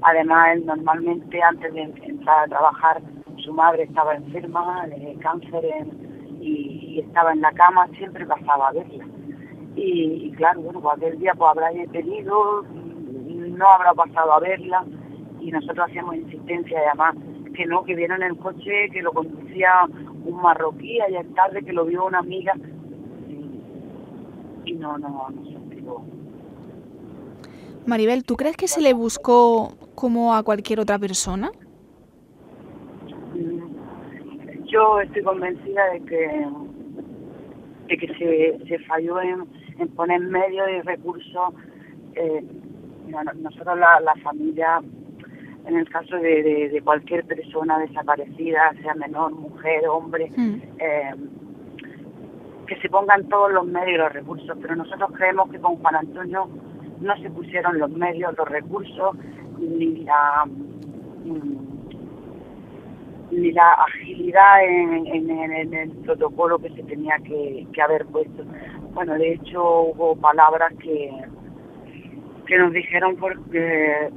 Además, 0.03 0.50
él 0.53 0.65
normalmente 0.65 1.41
antes 1.41 1.74
de 1.74 1.81
entrar 1.81 2.46
a 2.46 2.48
trabajar, 2.48 3.01
su 3.38 3.53
madre 3.53 3.84
estaba 3.84 4.15
enferma 4.15 4.86
de 4.88 5.17
cáncer 5.22 5.63
y, 6.39 7.00
estaba 7.00 7.31
en 7.31 7.41
la 7.41 7.51
cama, 7.53 7.88
siempre 7.98 8.25
pasaba 8.25 8.67
a 8.67 8.74
verla. 8.74 9.05
Y, 9.75 10.27
y 10.27 10.31
claro, 10.34 10.62
bueno, 10.62 10.81
pues 10.81 11.20
día 11.20 11.34
pues 11.36 11.50
habrá 11.50 11.70
tenido, 11.91 12.63
no 12.63 13.67
habrá 13.67 13.93
pasado 13.93 14.34
a 14.34 14.39
verla 14.39 14.86
y 15.39 15.51
nosotros 15.51 15.88
hacíamos 15.88 16.15
insistencia 16.15 16.79
además 16.88 17.15
que 17.55 17.65
no, 17.65 17.84
que 17.84 17.96
vieron 17.96 18.22
el 18.24 18.38
coche, 18.38 18.89
que 18.91 19.01
lo 19.01 19.12
conducía 19.12 19.72
un 20.25 20.41
marroquí 20.41 21.01
ayer 21.01 21.25
tarde, 21.34 21.63
que 21.63 21.74
lo 21.74 21.86
vio 21.86 22.05
una 22.05 22.20
amiga 22.20 22.53
no, 24.81 24.97
no, 24.97 25.29
no 25.29 25.45
se 25.45 25.51
explicó. 25.51 26.03
Maribel, 27.85 28.23
¿tú 28.23 28.35
crees 28.35 28.57
que 28.57 28.67
se 28.67 28.81
le 28.81 28.93
buscó 28.93 29.73
como 29.95 30.33
a 30.35 30.43
cualquier 30.43 30.79
otra 30.79 31.00
persona? 31.00 31.51
Mm, 33.33 34.65
Yo 34.65 35.00
estoy 35.01 35.23
convencida 35.23 35.85
de 35.93 36.01
que 36.01 36.47
de 37.88 37.97
que 37.97 38.07
se, 38.15 38.67
se 38.67 38.79
falló 38.85 39.19
en, 39.21 39.45
en 39.79 39.88
poner 39.89 40.21
medios 40.21 40.67
y 40.69 40.81
recursos. 40.81 41.53
Eh, 42.15 42.43
nosotros 43.41 43.77
la, 43.77 44.00
la 44.00 44.15
familia, 44.23 44.81
en 45.65 45.75
el 45.75 45.89
caso 45.89 46.15
de, 46.15 46.41
de, 46.43 46.69
de 46.69 46.81
cualquier 46.81 47.25
persona 47.25 47.77
desaparecida, 47.79 48.71
sea 48.81 48.93
menor, 48.95 49.31
mujer, 49.33 49.88
hombre, 49.89 50.31
Mm. 50.38 50.55
eh, 50.79 51.15
que 52.71 52.79
se 52.79 52.87
pongan 52.87 53.27
todos 53.27 53.51
los 53.51 53.67
medios 53.67 53.95
y 53.95 53.97
los 53.97 54.13
recursos, 54.13 54.57
pero 54.61 54.77
nosotros 54.77 55.11
creemos 55.17 55.51
que 55.51 55.59
con 55.59 55.75
Juan 55.75 55.93
Antonio 55.93 56.47
no 57.01 57.17
se 57.17 57.29
pusieron 57.29 57.77
los 57.77 57.89
medios, 57.89 58.33
los 58.37 58.47
recursos, 58.47 59.13
ni 59.59 60.05
la 60.05 60.45
mm, 60.45 61.71
ni 63.31 63.51
la 63.51 63.71
agilidad 63.73 64.63
en, 64.63 65.73
el 65.73 65.89
protocolo 66.05 66.59
que 66.59 66.69
se 66.69 66.83
tenía 66.83 67.17
que, 67.25 67.67
que 67.73 67.81
haber 67.81 68.05
puesto. 68.05 68.45
Bueno, 68.93 69.15
de 69.15 69.33
hecho 69.33 69.81
hubo 69.81 70.15
palabras 70.15 70.71
que, 70.79 71.11
que 72.47 72.57
nos 72.57 72.71
dijeron 72.71 73.17
porque 73.17 74.09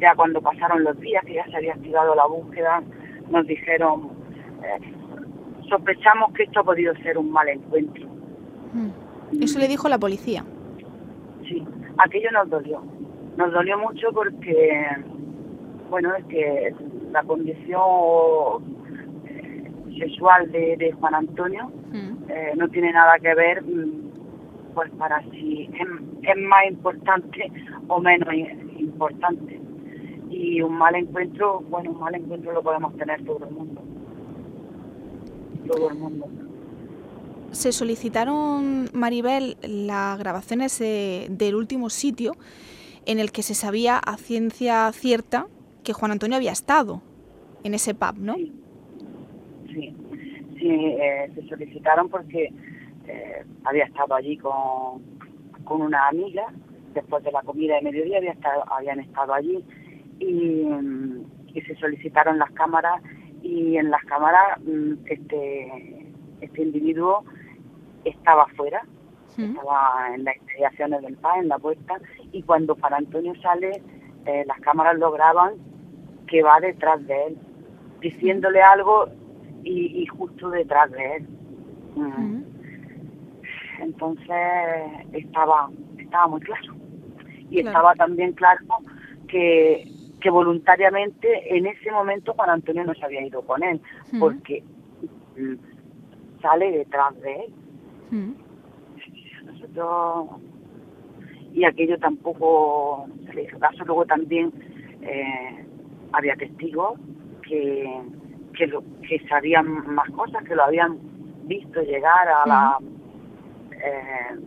ya 0.00 0.12
cuando 0.16 0.42
pasaron 0.42 0.82
los 0.82 0.98
días, 0.98 1.24
que 1.24 1.34
ya 1.34 1.44
se 1.46 1.56
había 1.56 1.74
activado 1.74 2.16
la 2.16 2.26
búsqueda, 2.26 2.82
nos 3.30 3.46
dijeron, 3.46 4.10
eh, 4.64 4.95
sospechamos 5.68 6.32
que 6.32 6.44
esto 6.44 6.60
ha 6.60 6.64
podido 6.64 6.94
ser 6.96 7.18
un 7.18 7.30
mal 7.30 7.48
encuentro. 7.48 8.06
Mm. 8.72 9.42
Eso 9.42 9.58
le 9.58 9.68
dijo 9.68 9.88
la 9.88 9.98
policía. 9.98 10.44
Sí, 11.48 11.64
aquello 11.98 12.30
nos 12.32 12.48
dolió. 12.48 12.82
Nos 13.36 13.52
dolió 13.52 13.78
mucho 13.78 14.12
porque, 14.12 14.86
bueno, 15.90 16.14
es 16.14 16.24
que 16.26 16.74
la 17.12 17.22
condición 17.22 17.82
eh, 19.26 19.70
sexual 19.98 20.50
de, 20.52 20.76
de 20.76 20.92
Juan 20.92 21.14
Antonio 21.14 21.70
Mm. 21.92 22.24
eh, 22.28 22.52
no 22.56 22.68
tiene 22.68 22.92
nada 22.92 23.18
que 23.20 23.34
ver 23.34 23.62
mm, 23.62 24.10
pues 24.74 24.90
para 24.98 25.22
si 25.30 25.70
es, 25.72 25.88
es 26.22 26.36
más 26.36 26.66
importante 26.68 27.50
o 27.88 28.00
menos 28.00 28.28
importante. 28.78 29.60
Y 30.28 30.60
un 30.60 30.76
mal 30.76 30.94
encuentro, 30.96 31.60
bueno, 31.70 31.92
un 31.92 32.00
mal 32.00 32.14
encuentro 32.14 32.52
lo 32.52 32.62
podemos 32.62 32.94
tener 32.96 33.24
todo 33.24 33.46
el 33.46 33.54
mundo. 33.54 33.80
Todo 35.66 35.90
el 35.90 35.94
mundo. 35.96 36.28
Se 37.52 37.72
solicitaron, 37.72 38.90
Maribel, 38.92 39.56
las 39.62 40.18
grabaciones 40.18 40.80
eh, 40.80 41.26
del 41.30 41.54
último 41.54 41.88
sitio 41.90 42.32
en 43.06 43.18
el 43.18 43.32
que 43.32 43.42
se 43.42 43.54
sabía 43.54 43.98
a 43.98 44.16
ciencia 44.16 44.90
cierta 44.92 45.46
que 45.84 45.92
Juan 45.92 46.10
Antonio 46.10 46.36
había 46.36 46.52
estado 46.52 47.02
en 47.62 47.74
ese 47.74 47.94
pub, 47.94 48.18
¿no? 48.18 48.34
Sí, 48.34 49.94
sí, 50.58 50.68
eh, 50.68 51.30
se 51.34 51.48
solicitaron 51.48 52.08
porque 52.08 52.52
eh, 53.06 53.44
había 53.64 53.84
estado 53.84 54.14
allí 54.14 54.36
con, 54.36 55.02
con 55.64 55.80
una 55.80 56.08
amiga, 56.08 56.46
después 56.92 57.22
de 57.22 57.30
la 57.30 57.42
comida 57.42 57.76
de 57.76 57.82
mediodía 57.82 58.18
había 58.18 58.32
estado, 58.32 58.64
habían 58.72 59.00
estado 59.00 59.32
allí 59.32 59.64
y, 60.18 60.64
mm, 60.64 61.24
y 61.54 61.60
se 61.62 61.76
solicitaron 61.76 62.38
las 62.38 62.50
cámaras 62.52 63.00
y 63.42 63.76
en 63.76 63.90
las 63.90 64.02
cámaras 64.04 64.58
mm, 64.64 64.92
este, 65.06 66.06
este 66.40 66.62
individuo 66.62 67.24
estaba 68.04 68.46
fuera, 68.56 68.82
Mm. 69.36 69.42
estaba 69.50 70.14
en 70.14 70.24
las 70.24 70.36
instalaciones 70.38 71.02
del 71.02 71.16
PA, 71.18 71.38
en 71.38 71.48
la 71.48 71.58
puerta, 71.58 71.94
y 72.32 72.42
cuando 72.42 72.74
Juan 72.76 72.94
Antonio 72.94 73.34
sale, 73.42 73.82
eh, 74.24 74.44
las 74.46 74.58
cámaras 74.60 74.98
lo 74.98 75.12
graban 75.12 75.52
que 76.26 76.42
va 76.42 76.58
detrás 76.60 77.06
de 77.06 77.26
él, 77.26 77.38
diciéndole 78.00 78.62
algo 78.62 79.08
y, 79.62 80.02
y 80.02 80.06
justo 80.06 80.48
detrás 80.48 80.90
de 80.90 81.16
él. 81.16 81.28
Mm. 81.96 82.02
Mm. 82.36 82.44
Entonces 83.80 84.26
estaba, 85.12 85.68
estaba 85.98 86.26
muy 86.28 86.40
claro. 86.40 86.74
Y 87.50 87.60
Claro. 87.62 87.68
estaba 87.68 87.94
también 87.94 88.32
claro 88.32 88.64
que, 89.28 89.86
que 90.26 90.30
voluntariamente 90.30 91.56
en 91.56 91.66
ese 91.66 91.88
momento 91.92 92.34
Juan 92.34 92.50
Antonio 92.50 92.82
no 92.82 92.94
se 92.94 93.04
había 93.04 93.24
ido 93.24 93.42
con 93.42 93.62
él, 93.62 93.80
porque 94.18 94.60
mm, 95.36 95.54
sale 96.42 96.78
detrás 96.78 97.14
de 97.20 97.44
él. 97.44 98.34
Nosotros 99.44 100.30
y 101.52 101.64
aquello 101.64 101.96
tampoco 101.98 103.06
se 103.24 103.34
le 103.34 103.44
hizo 103.44 103.56
caso. 103.60 103.84
Luego 103.84 104.04
también 104.04 104.52
eh, 105.02 105.64
había 106.10 106.34
testigos 106.34 106.98
que 107.42 107.88
que, 108.56 108.66
lo, 108.66 108.82
que 109.08 109.20
sabían 109.28 109.94
más 109.94 110.10
cosas 110.10 110.42
que 110.42 110.56
lo 110.56 110.64
habían 110.64 110.98
visto 111.44 111.82
llegar 111.82 112.26
a 112.26 112.48
la 112.48 112.78
eh, 113.70 114.40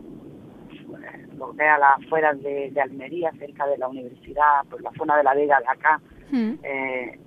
lo 1.39 1.55
que 1.55 1.63
es 1.63 1.69
a 1.71 1.77
las 1.79 1.97
afueras 2.05 2.41
de, 2.43 2.69
de 2.71 2.81
Almería 2.81 3.31
cerca 3.39 3.65
de 3.65 3.77
la 3.77 3.87
universidad 3.87 4.63
por 4.69 4.81
la 4.81 4.91
zona 4.97 5.17
de 5.17 5.23
la 5.23 5.33
Vega 5.33 5.59
de 5.59 5.67
acá 5.67 6.01
Mm. 6.31 6.53
eh, 6.61 7.19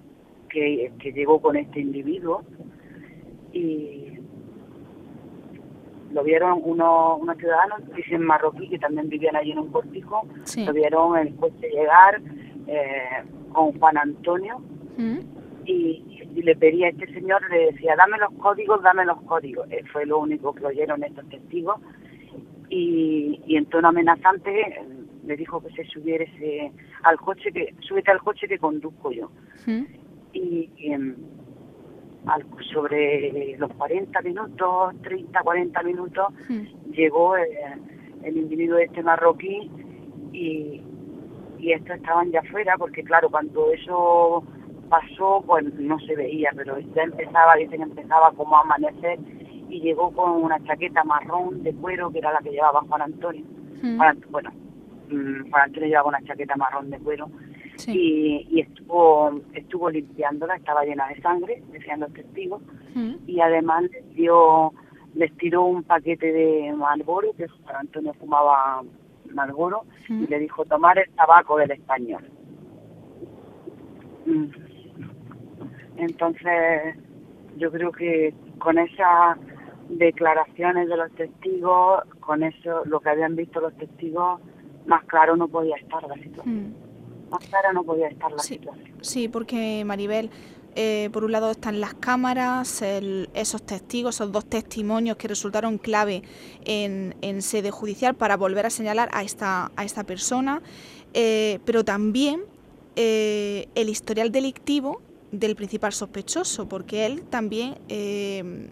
que, 0.49 0.93
que 1.01 1.13
llegó 1.13 1.41
con 1.41 1.57
este 1.57 1.81
individuo 1.81 2.45
y 3.53 4.13
lo 6.13 6.23
vieron 6.23 6.61
unos, 6.63 7.21
unos 7.21 7.37
ciudadanos, 7.39 7.81
dicen 7.97 8.23
marroquí, 8.23 8.69
que 8.69 8.79
también 8.79 9.09
vivían 9.09 9.35
allí 9.35 9.53
en 9.53 9.59
un 9.61 9.73
cortijo, 9.73 10.23
Sí. 10.45 10.65
lo 10.65 10.73
vieron 10.73 11.17
el 11.19 11.35
coche 11.37 11.69
llegar 11.71 12.21
eh, 12.67 13.25
con 13.53 13.73
Juan 13.79 13.97
Antonio 13.99 14.59
Mm. 14.99 15.19
y, 15.65 16.23
y 16.37 16.43
le 16.43 16.55
pedía 16.55 16.87
a 16.87 16.91
este 16.91 17.07
señor, 17.15 17.41
le 17.51 17.73
decía, 17.73 17.95
dame 17.97 18.19
los 18.19 18.31
códigos, 18.35 18.83
dame 18.83 19.05
los 19.07 19.21
códigos. 19.23 19.67
Eh, 19.73 19.83
fue 19.91 20.05
lo 20.05 20.19
único 20.19 20.55
que 20.55 20.67
oyeron 20.67 21.03
estos 21.03 21.27
testigos 21.31 21.77
y, 22.75 23.57
en 23.57 23.67
tono 23.67 23.89
amenazante 23.89 24.81
le 25.27 25.37
dijo 25.37 25.61
que 25.63 25.71
se 25.75 25.85
subiera 25.85 26.25
al 27.03 27.19
coche, 27.19 27.53
que 27.53 27.75
súbete 27.81 28.11
al 28.11 28.21
coche 28.21 28.49
que 28.49 28.59
conduzco 28.59 29.13
yo. 29.13 29.31
Y, 30.33 30.71
em, 30.79 31.15
sobre 32.73 33.57
los 33.59 33.73
40 33.75 34.21
minutos, 34.23 34.95
30, 35.03 35.41
40 35.41 35.83
minutos, 35.83 36.27
llegó 36.91 37.37
el, 37.37 37.47
el, 38.25 38.37
individuo 38.37 38.79
este 38.79 39.03
marroquí 39.03 39.71
y, 40.33 40.81
y 41.59 41.73
estos 41.73 41.97
estaban 41.97 42.31
ya 42.31 42.41
afuera, 42.41 42.77
porque 42.79 43.03
claro, 43.03 43.29
cuando 43.29 43.71
eso 43.73 44.45
pasó, 44.89 45.45
pues 45.47 45.65
no 45.75 45.99
se 46.01 46.17
veía, 46.17 46.51
pero 46.57 46.79
ya 46.79 47.03
empezaba, 47.03 47.57
dicen 47.57 47.79
que 47.79 48.01
empezaba 48.01 48.33
como 48.33 48.57
a 48.57 48.61
amanecer 48.63 49.19
y 49.73 49.81
llegó 49.81 50.11
con 50.13 50.33
una 50.33 50.63
chaqueta 50.65 51.03
marrón 51.03 51.63
de 51.63 51.73
cuero, 51.73 52.13
que 52.13 52.19
era 52.19 52.31
la 52.31 52.41
que 52.41 52.51
llevaba 52.51 52.83
Juan 52.83 53.03
Antonio. 53.03 53.43
Mm. 53.83 53.99
bueno, 54.31 54.51
mm, 55.09 55.51
Juan 55.51 55.63
Antonio 55.63 55.89
llevaba 55.89 56.09
una 56.11 56.23
chaqueta 56.23 56.57
marrón 56.57 56.91
de 56.91 56.99
cuero 56.99 57.31
y, 57.87 58.47
y, 58.51 58.61
estuvo 58.61 59.41
estuvo 59.55 59.89
limpiándola, 59.89 60.57
estaba 60.57 60.85
llena 60.85 61.09
de 61.09 61.21
sangre, 61.23 61.63
decían 61.73 62.01
los 62.01 62.13
testigos, 62.13 62.61
mm. 62.95 63.15
y 63.27 63.41
además 63.41 63.85
les 63.91 64.15
dio 64.15 64.75
les 65.15 65.35
tiró 65.39 65.65
un 65.65 65.83
paquete 65.83 66.33
de 66.33 66.73
Marlboro, 66.75 67.33
que 67.33 67.49
Juan 67.49 67.77
Antonio 67.77 68.13
fumaba 68.15 68.83
Marlboro, 69.33 69.85
y 70.09 70.27
le 70.27 70.39
dijo 70.39 70.67
tomar 70.67 70.99
el 70.99 71.09
tabaco 71.13 71.57
del 71.57 71.71
español. 71.71 72.31
Entonces, 75.97 76.97
yo 77.57 77.71
creo 77.71 77.93
que 77.93 78.35
con 78.59 78.79
esas 78.79 79.39
declaraciones 79.89 80.89
de 80.89 80.97
los 80.97 81.11
testigos, 81.13 82.03
con 82.21 82.43
eso, 82.43 82.85
lo 82.85 83.01
que 83.01 83.11
habían 83.11 83.37
visto 83.37 83.61
los 83.61 83.75
testigos, 83.77 84.41
más 84.87 85.05
claro 85.05 85.37
no 85.37 85.49
podía 85.49 85.77
estar 85.77 86.03
la 86.05 86.15
situación. 86.15 86.55
Mm. 86.55 87.31
Más 87.31 87.47
clara 87.49 87.73
no 87.73 87.83
podía 87.83 88.09
estar 88.09 88.31
la 88.31 88.41
situación. 88.41 88.93
Sí, 89.01 89.29
porque 89.29 89.85
Maribel, 89.87 90.29
eh, 90.75 91.09
por 91.13 91.25
un 91.25 91.33
lado 91.33 91.51
están 91.51 91.81
las 91.81 91.95
cámaras, 91.95 92.83
esos 92.83 93.63
testigos, 93.63 94.17
esos 94.17 94.33
dos 94.33 94.45
testimonios 94.45 95.17
que 95.17 95.29
resultaron 95.29 95.79
clave 95.79 96.23
en, 96.67 97.43
sede 97.43 97.71
judicial 97.71 98.15
para 98.15 98.37
volver 98.37 98.67
a 98.67 98.71
señalar 98.71 99.09
a 99.13 99.23
esta, 99.23 99.73
a 99.77 99.85
esta 99.85 100.05
persona, 100.05 100.61
eh, 101.15 101.59
pero 101.65 101.85
también 101.85 102.43
eh, 102.97 103.69
el 103.75 103.89
historial 103.89 104.31
delictivo 104.31 105.01
del 105.31 105.57
principal 105.57 105.95
sospechoso, 105.95 106.69
porque 106.69 107.07
él 107.07 107.23
también 107.23 107.79
eh, 107.89 108.69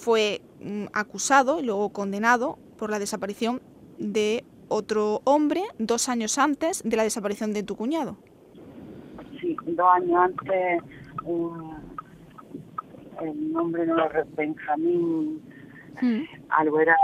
fue 0.00 0.40
mm, 0.60 0.86
acusado 0.92 1.60
y 1.60 1.64
luego 1.64 1.90
condenado 1.90 2.58
por 2.78 2.90
la 2.90 2.98
desaparición 2.98 3.60
de 3.98 4.44
otro 4.68 5.20
hombre 5.24 5.62
dos 5.78 6.08
años 6.08 6.38
antes 6.38 6.82
de 6.84 6.96
la 6.96 7.02
desaparición 7.02 7.52
de 7.52 7.62
tu 7.62 7.76
cuñado. 7.76 8.16
Sí, 9.40 9.56
dos 9.66 9.88
años 9.94 10.16
antes, 10.16 10.82
el 13.20 13.52
nombre 13.52 13.86
no 13.86 14.02
era 14.06 14.24
Benjamín, 14.36 15.42
mm. 16.00 16.22
algo 16.48 16.80
era 16.80 16.96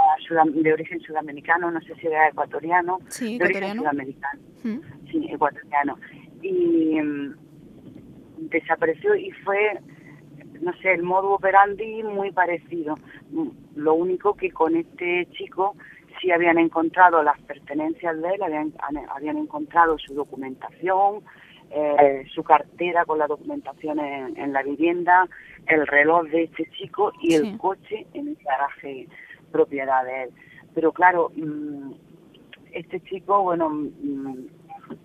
de 0.55 0.73
origen 0.73 1.01
sudamericano, 1.01 1.71
no 1.71 1.81
sé 1.83 1.95
si 1.97 2.07
era 2.07 2.29
ecuatoriano, 2.29 3.01
sí, 3.09 3.37
ecuatoriano. 3.37 3.83
sudamericano, 3.83 4.41
mm. 4.65 4.79
sí, 5.11 5.29
ecuatoriano. 5.31 5.99
Y 6.43 6.99
desapareció 8.39 9.15
y 9.15 9.31
fue, 9.45 9.79
no 10.61 10.73
sé, 10.75 10.93
el 10.93 11.03
modo 11.03 11.33
operandi 11.33 12.03
muy 12.03 12.31
parecido. 12.33 12.97
Lo 13.75 13.95
único 13.95 14.35
que 14.35 14.51
con 14.51 14.77
este 14.77 15.27
chico 15.33 15.77
sí 16.21 16.31
habían 16.31 16.59
encontrado 16.59 17.23
las 17.23 17.41
pertenencias 17.43 18.21
de 18.21 18.29
él, 18.29 18.43
habían, 18.43 18.73
habían 19.11 19.37
encontrado 19.37 19.99
su 19.99 20.15
documentación, 20.15 21.23
eh, 21.71 22.25
su 22.33 22.45
cartera 22.45 23.05
con 23.05 23.19
la 23.19 23.27
documentación 23.27 23.99
en, 23.99 24.53
la 24.53 24.63
vivienda, 24.63 25.29
el 25.67 25.87
reloj 25.87 26.27
de 26.29 26.45
este 26.45 26.71
chico 26.71 27.13
y 27.21 27.35
el 27.35 27.59
coche 27.59 28.07
en 28.15 28.29
el 28.29 28.37
garaje 28.37 29.09
propiedad 29.51 30.05
de 30.05 30.25
él. 30.25 30.31
Pero 30.75 30.93
claro, 30.93 31.33
mm, 31.35 31.93
este 32.73 33.01
chico, 33.01 33.43
bueno, 33.43 33.69
mm, 33.69 34.47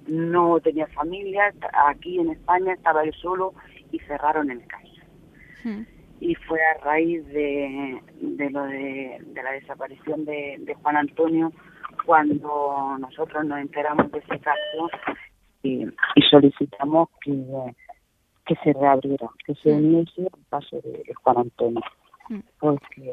no 0.08 0.60
tenía 0.60 0.88
familia, 0.88 1.54
aquí 1.88 2.20
en 2.20 2.30
España 2.30 2.74
estaba 2.74 3.04
él 3.04 3.14
solo 3.14 3.54
y 3.92 4.00
cerraron 4.00 4.52
el 4.52 4.66
caso. 4.68 4.91
Hmm. 5.64 5.84
Y 6.20 6.36
fue 6.36 6.60
a 6.64 6.84
raíz 6.84 7.26
de, 7.28 8.00
de 8.22 8.50
lo 8.52 8.64
de, 8.66 9.20
la 9.34 9.52
desaparición 9.54 10.26
de, 10.26 10.76
Juan 10.82 10.98
Antonio 10.98 11.52
cuando 12.06 12.98
nosotros 13.00 13.46
nos 13.46 13.60
enteramos 13.60 14.12
de 14.12 14.20
ese 14.20 14.40
caso 14.40 14.90
y, 15.64 15.86
solicitamos 16.30 17.10
que, 17.24 17.34
que 18.46 18.56
se 18.64 18.74
reabriera, 18.74 19.28
que 19.46 19.56
se 19.56 19.72
hmm. 19.74 19.78
uniese 19.78 20.22
el 20.22 20.46
caso 20.50 20.80
de 20.82 21.14
Juan 21.24 21.38
Antonio. 21.38 21.82
Hmm. 22.30 22.40
Porque, 22.60 23.12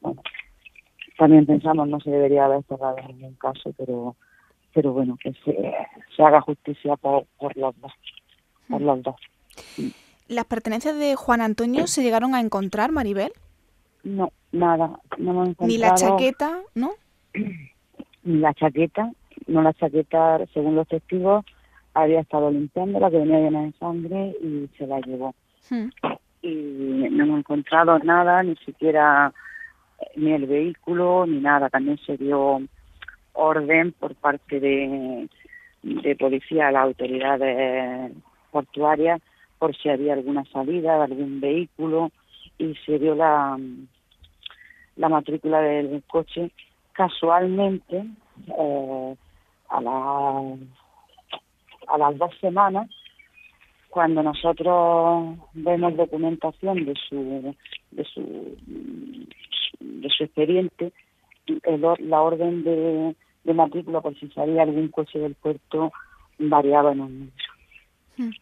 bueno, 0.00 0.22
también 1.18 1.46
pensamos 1.46 1.88
no 1.88 2.00
se 2.00 2.10
debería 2.10 2.46
haber 2.46 2.62
cerrado 2.64 2.96
ningún 3.08 3.34
caso, 3.34 3.74
pero 3.76 4.16
pero 4.72 4.92
bueno, 4.92 5.16
que 5.20 5.32
se, 5.44 6.22
haga 6.22 6.40
justicia 6.40 6.96
por, 6.96 7.26
por 7.38 7.56
los 7.56 7.78
dos. 7.80 7.92
Por 8.68 8.80
los 8.80 9.02
dos. 9.02 9.16
¿Las 10.28 10.44
pertenencias 10.44 10.96
de 10.98 11.16
Juan 11.16 11.40
Antonio 11.40 11.86
se 11.86 12.02
llegaron 12.02 12.34
a 12.34 12.40
encontrar, 12.40 12.92
Maribel? 12.92 13.32
No, 14.04 14.30
nada, 14.52 15.00
no 15.16 15.30
hemos 15.30 15.48
encontrado. 15.48 15.68
¿Ni 15.68 15.78
la 15.78 15.94
chaqueta, 15.94 16.60
no? 16.74 16.90
Ni 18.24 18.38
la 18.38 18.52
chaqueta, 18.52 19.10
no 19.46 19.62
la 19.62 19.72
chaqueta, 19.72 20.38
según 20.52 20.76
los 20.76 20.86
testigos, 20.86 21.46
había 21.94 22.20
estado 22.20 22.50
limpiando 22.50 23.00
la 23.00 23.10
que 23.10 23.18
venía 23.18 23.40
llena 23.40 23.62
de 23.62 23.72
sangre 23.72 24.36
y 24.42 24.68
se 24.76 24.86
la 24.86 25.00
llevó. 25.00 25.34
Hmm. 25.70 25.88
Y 26.42 27.08
no 27.10 27.24
hemos 27.24 27.38
encontrado 27.38 27.98
nada, 27.98 28.42
ni 28.42 28.54
siquiera 28.56 29.32
eh, 29.98 30.06
ni 30.16 30.32
el 30.32 30.46
vehículo, 30.46 31.24
ni 31.26 31.40
nada. 31.40 31.70
También 31.70 31.98
se 32.04 32.18
dio 32.18 32.60
orden 33.32 33.92
por 33.92 34.14
parte 34.14 34.60
de, 34.60 35.28
de 35.82 36.16
policía 36.16 36.68
a 36.68 36.72
las 36.72 36.84
autoridades 36.84 38.12
portuarias 38.50 39.22
por 39.58 39.76
si 39.76 39.88
había 39.88 40.14
alguna 40.14 40.44
salida 40.46 40.96
de 40.98 41.04
algún 41.04 41.40
vehículo 41.40 42.10
y 42.58 42.74
se 42.86 42.98
dio 42.98 43.14
la, 43.14 43.58
la 44.96 45.08
matrícula 45.08 45.60
del 45.60 46.02
coche 46.06 46.50
casualmente 46.92 48.04
eh, 48.46 49.16
a, 49.68 49.80
la, 49.80 50.56
a 51.88 51.98
las 51.98 52.18
dos 52.18 52.30
semanas 52.40 52.88
cuando 53.90 54.22
nosotros 54.22 55.38
vemos 55.54 55.96
documentación 55.96 56.84
de 56.84 56.94
su 57.08 57.54
de 57.90 58.04
su 58.04 58.56
de 59.80 60.08
su 60.10 60.24
expediente 60.24 60.92
la 62.00 62.20
orden 62.20 62.62
de 62.64 63.16
de 63.44 63.54
matrícula 63.54 64.00
por 64.00 64.14
si 64.18 64.28
salía 64.28 64.62
algún 64.62 64.88
coche 64.88 65.18
del 65.18 65.34
puerto 65.34 65.90
variaba 66.38 66.92
en 66.92 67.00
un 67.00 67.18
mucho. 67.20 68.38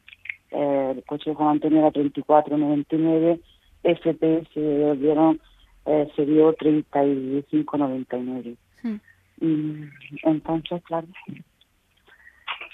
Eh, 0.51 0.95
el 0.97 1.05
coche 1.05 1.31
de 1.31 1.37
Juan 1.37 1.51
Antonio 1.51 1.79
era 1.81 1.93
34.99, 1.93 3.41
FP 3.83 4.47
se 4.53 4.97
dieron 4.97 5.41
eh, 5.87 6.13
se 6.17 6.27
dio 6.27 6.55
35.99. 6.57 8.57
Hmm. 8.83 8.97
Y 9.41 9.85
entonces, 10.23 10.83
claro, 10.85 11.07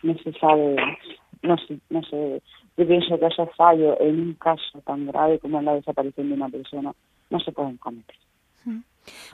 no 0.03 0.19
se 0.19 0.33
sabe, 0.33 0.77
no 1.43 1.57
sé, 1.59 1.79
no 1.91 2.03
sé, 2.05 2.43
yo 2.77 2.87
pienso 2.87 3.19
que 3.19 3.27
esos 3.27 3.49
fallos 3.57 3.97
en 4.01 4.21
un 4.21 4.35
caso 4.35 4.81
tan 4.87 5.07
grave 5.07 5.39
como 5.39 5.61
la 5.61 5.75
desaparición 5.75 6.29
de 6.29 6.35
una 6.35 6.49
persona 6.49 6.95
no 7.31 7.41
se 7.41 7.53
pueden 7.53 7.77
cometer. 7.77 8.17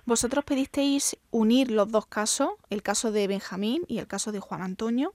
Vosotros 0.06 0.44
pedisteis 0.44 1.18
unir 1.30 1.70
los 1.70 1.92
dos 1.92 2.06
casos, 2.06 2.48
el 2.70 2.82
caso 2.82 3.12
de 3.12 3.28
Benjamín 3.28 3.82
y 3.86 3.98
el 3.98 4.06
caso 4.06 4.32
de 4.32 4.40
Juan 4.40 4.62
Antonio. 4.62 5.12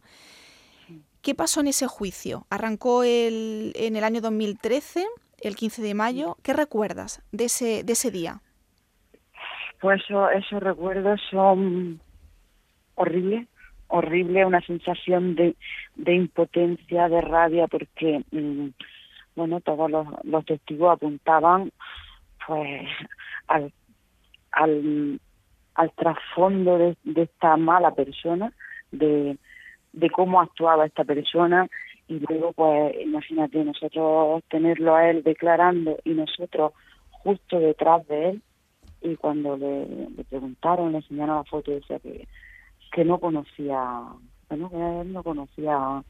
¿Qué 1.23 1.33
pasó 1.33 1.61
en 1.61 1.67
ese 1.67 1.87
juicio? 1.87 2.45
Arrancó 2.51 3.03
el, 3.03 3.73
en 3.75 3.95
el 3.95 4.03
año 4.03 4.21
2013, 4.21 5.05
el 5.41 5.55
15 5.55 5.81
de 5.81 5.93
mayo. 5.95 6.37
¿Qué 6.43 6.53
recuerdas 6.53 7.23
de 7.31 7.45
ese, 7.45 7.83
de 7.83 7.93
ese 7.93 8.11
día? 8.11 8.41
Pues 9.81 10.03
esos 10.03 10.61
recuerdos 10.61 11.19
son 11.31 11.99
horribles, 12.95 13.47
horrible, 13.87 14.45
una 14.45 14.61
sensación 14.61 15.35
de, 15.35 15.55
de 15.95 16.13
impotencia, 16.13 17.09
de 17.09 17.21
rabia, 17.21 17.67
porque, 17.67 18.23
mm, 18.31 18.67
bueno, 19.35 19.59
todos 19.61 19.89
los, 19.89 20.07
los 20.23 20.45
testigos 20.45 20.93
apuntaban 20.93 21.71
pues 22.45 22.87
al 23.47 23.73
al, 24.53 25.19
al 25.75 25.91
trasfondo 25.91 26.77
de, 26.77 27.21
esta 27.21 27.57
mala 27.57 27.93
persona, 27.93 28.53
de, 28.91 29.37
de 29.93 30.09
cómo 30.09 30.41
actuaba 30.41 30.85
esta 30.85 31.03
persona 31.03 31.67
y 32.07 32.19
luego 32.19 32.51
pues 32.53 32.95
imagínate 33.01 33.63
nosotros 33.63 34.43
tenerlo 34.49 34.95
a 34.95 35.09
él 35.09 35.23
declarando 35.23 35.97
y 36.03 36.11
nosotros 36.11 36.73
justo 37.09 37.59
detrás 37.59 38.05
de 38.07 38.29
él 38.29 38.41
y 39.01 39.15
cuando 39.15 39.57
le, 39.57 40.07
preguntaron, 40.29 40.91
le 40.91 40.99
enseñaron 40.99 41.37
la 41.37 41.43
foto, 41.43 41.71
decía 41.71 41.99
que, 41.99 42.27
que 42.91 43.03
no 43.03 43.19
conocía, 43.19 44.01
bueno, 44.49 44.69
que 44.69 45.01
él 45.01 45.11
no 45.11 45.23
conocía 45.23 45.75
a, 45.75 46.03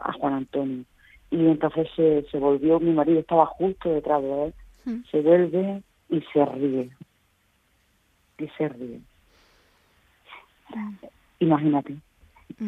a 0.00 0.12
Juan 0.12 0.34
Antonio. 0.34 0.84
Y 1.30 1.46
entonces 1.46 1.88
se, 1.94 2.22
se 2.30 2.38
volvió, 2.38 2.80
mi 2.80 2.92
marido 2.92 3.20
estaba 3.20 3.46
justo 3.46 3.90
detrás 3.90 4.22
de 4.22 4.44
él, 4.44 4.54
hmm. 4.84 5.04
se 5.10 5.20
vuelve 5.20 5.82
y 6.08 6.20
se 6.32 6.44
ríe. 6.44 6.90
Y 8.38 8.48
se 8.56 8.68
ríe. 8.68 9.00
Imagínate. 11.40 11.96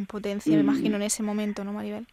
Potencia, 0.09 0.55
me 0.55 0.61
imagino, 0.61 0.97
en 0.97 1.03
ese 1.03 1.23
momento, 1.23 1.65
¿no, 1.65 1.73
Maribel? 1.73 2.07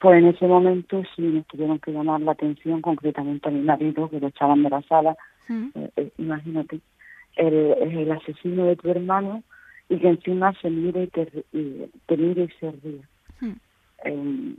Pues 0.00 0.18
en 0.18 0.28
ese 0.28 0.46
momento 0.46 1.02
sí 1.14 1.22
me 1.22 1.42
tuvieron 1.42 1.78
que 1.78 1.92
llamar 1.92 2.20
la 2.20 2.32
atención, 2.32 2.82
concretamente 2.82 3.48
a 3.48 3.52
mi 3.52 3.60
marido, 3.60 4.10
que 4.10 4.20
lo 4.20 4.28
echaban 4.28 4.62
de 4.62 4.70
la 4.70 4.82
sala. 4.82 5.16
Hmm. 5.48 5.68
Eh, 5.74 5.90
eh, 5.96 6.10
imagínate, 6.18 6.80
el, 7.36 7.54
el 7.54 8.12
asesino 8.12 8.66
de 8.66 8.76
tu 8.76 8.90
hermano 8.90 9.42
y 9.88 9.98
que 9.98 10.08
encima 10.08 10.52
se 10.60 10.70
mire 10.70 11.04
y 11.04 11.06
te, 11.08 11.44
y, 11.52 11.90
te 12.06 12.16
mire 12.16 12.44
y 12.44 12.48
se 12.58 12.70
ríe. 12.72 13.00
Eh, 14.04 14.54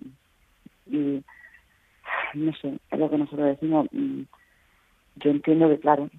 y 0.87 1.23
no 2.33 2.53
sé, 2.53 2.79
es 2.91 2.99
lo 2.99 3.09
que 3.09 3.17
nosotros 3.17 3.47
decimos. 3.47 3.87
Mm, 3.91 4.21
yo 5.17 5.31
entiendo 5.31 5.69
que, 5.69 5.79
claro, 5.79 6.09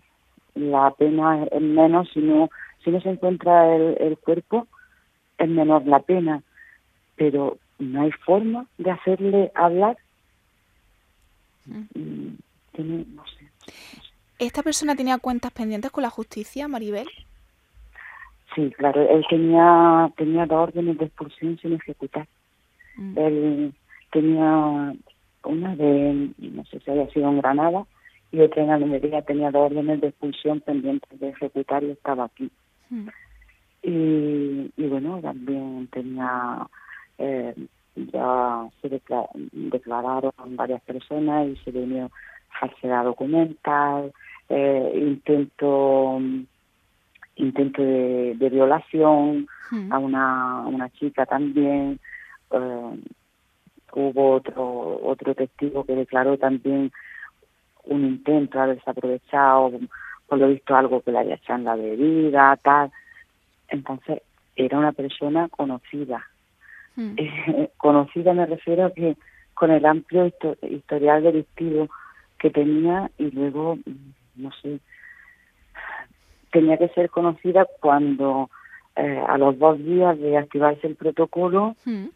la 0.54 0.90
pena 0.92 1.44
es 1.44 1.60
menos 1.60 2.08
si 2.12 2.20
no, 2.20 2.50
si 2.82 2.90
no 2.90 3.00
se 3.00 3.10
encuentra 3.10 3.74
el, 3.74 3.96
el 4.00 4.18
cuerpo, 4.18 4.66
es 5.38 5.48
menor 5.48 5.86
la 5.86 6.00
pena, 6.00 6.42
pero 7.16 7.58
no 7.78 8.02
hay 8.02 8.12
forma 8.12 8.66
de 8.78 8.90
hacerle 8.90 9.52
hablar. 9.54 9.96
Mm, 11.66 12.36
no 12.78 13.24
sé. 13.26 13.46
¿Esta 14.38 14.62
persona 14.62 14.94
tenía 14.94 15.18
cuentas 15.18 15.52
pendientes 15.52 15.90
con 15.90 16.02
la 16.02 16.10
justicia, 16.10 16.68
Maribel? 16.68 17.08
Sí, 18.54 18.72
claro, 18.76 19.02
él 19.08 19.24
tenía, 19.28 20.10
tenía 20.16 20.46
dos 20.46 20.68
órdenes 20.68 20.98
de 20.98 21.06
expulsión 21.06 21.58
sin 21.58 21.74
ejecutar. 21.74 22.26
Mm. 22.96 23.18
Él 23.18 23.74
tenía 24.12 24.94
una 25.44 25.76
de, 25.76 26.30
no 26.38 26.64
sé 26.66 26.80
si 26.80 26.90
había 26.90 27.08
sido 27.10 27.28
en 27.28 27.38
Granada, 27.38 27.86
y 28.32 28.40
otra 28.40 28.64
en 28.64 28.70
Almería, 28.70 29.22
tenía 29.22 29.50
dos 29.50 29.70
órdenes 29.70 30.00
de 30.00 30.08
expulsión 30.08 30.60
pendientes 30.60 31.18
de 31.20 31.28
ejecutar 31.30 31.84
y 31.84 31.90
estaba 31.90 32.24
aquí. 32.24 32.50
Mm. 32.90 33.08
Y, 33.86 34.72
y 34.76 34.86
bueno, 34.88 35.20
también 35.22 35.86
tenía, 35.92 36.66
eh, 37.18 37.54
ya 37.94 38.68
se 38.82 39.00
declararon 39.52 40.32
varias 40.56 40.82
personas 40.82 41.46
y 41.46 41.56
se 41.58 41.70
vino 41.70 42.10
falsedad 42.58 43.04
documental, 43.04 44.12
eh, 44.48 44.92
intento 44.92 46.18
intento 47.36 47.80
de, 47.80 48.48
violación 48.50 49.46
mm. 49.70 49.92
a 49.92 49.98
una, 49.98 50.60
una 50.66 50.90
chica 50.90 51.24
también. 51.24 52.00
Eh, 52.50 53.00
hubo 53.92 54.32
otro 54.32 55.00
otro 55.04 55.34
testigo 55.36 55.84
que 55.84 55.94
declaró 55.94 56.36
también 56.36 56.90
un 57.84 58.04
intento 58.04 58.58
de 58.58 58.64
haberse 58.64 58.90
aprovechado, 58.90 59.70
por 60.26 60.38
lo 60.38 60.48
visto 60.48 60.74
algo 60.74 61.02
que 61.02 61.12
le 61.12 61.20
había 61.20 61.36
echado 61.36 61.60
en 61.60 61.64
la 61.66 61.76
bebida, 61.76 62.56
tal. 62.56 62.90
Entonces, 63.68 64.22
era 64.54 64.78
una 64.78 64.92
persona 64.92 65.48
conocida. 65.48 66.26
Hmm. 66.96 67.16
conocida 67.76 68.32
me 68.32 68.46
refiero 68.46 68.86
a 68.86 68.90
que 68.92 69.16
con 69.54 69.70
el 69.70 69.84
amplio 69.84 70.30
historial 70.62 71.22
delictivo 71.22 71.88
que 72.38 72.50
tenía 72.50 73.10
y 73.18 73.30
luego, 73.30 73.78
no 74.34 74.50
sé, 74.62 74.80
tenía 76.52 76.76
que 76.76 76.88
ser 76.88 77.10
conocida 77.10 77.66
cuando 77.80 78.50
eh, 78.96 79.22
a 79.26 79.38
los 79.38 79.58
dos 79.58 79.78
días 79.78 80.18
de 80.18 80.36
activarse 80.36 80.86
el 80.86 80.96
protocolo, 80.96 81.76
hmm 81.84 82.06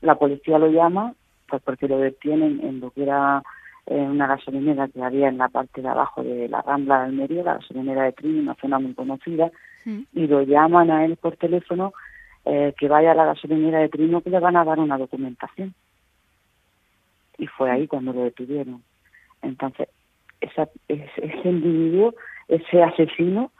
la 0.00 0.14
policía 0.16 0.58
lo 0.58 0.68
llama 0.68 1.14
pues 1.48 1.62
porque 1.62 1.88
lo 1.88 1.98
detienen 1.98 2.60
en 2.62 2.80
lo 2.80 2.90
que 2.90 3.02
era 3.02 3.42
eh, 3.86 3.94
una 3.94 4.26
gasolinera 4.26 4.88
que 4.88 5.02
había 5.02 5.28
en 5.28 5.36
la 5.36 5.48
parte 5.48 5.82
de 5.82 5.88
abajo 5.88 6.22
de 6.22 6.48
la 6.48 6.62
Rambla 6.62 7.00
de 7.00 7.04
Almería, 7.06 7.42
la 7.42 7.54
gasolinera 7.54 8.04
de 8.04 8.12
Trini, 8.12 8.40
una 8.40 8.54
zona 8.54 8.78
muy 8.78 8.94
conocida, 8.94 9.50
y 9.84 10.26
lo 10.26 10.42
llaman 10.42 10.90
a 10.90 11.04
él 11.04 11.16
por 11.16 11.36
teléfono 11.36 11.92
eh, 12.44 12.74
que 12.78 12.88
vaya 12.88 13.12
a 13.12 13.14
la 13.14 13.26
gasolinera 13.26 13.78
de 13.80 13.88
Trino 13.88 14.20
que 14.20 14.30
le 14.30 14.38
van 14.38 14.56
a 14.56 14.64
dar 14.64 14.78
una 14.78 14.98
documentación. 14.98 15.74
Y 17.38 17.46
fue 17.46 17.70
ahí 17.70 17.86
cuando 17.86 18.12
lo 18.12 18.24
detuvieron. 18.24 18.82
Entonces, 19.42 19.88
esa, 20.40 20.68
ese, 20.88 21.48
individuo, 21.48 22.14
ese 22.48 22.82
asesino, 22.82 23.50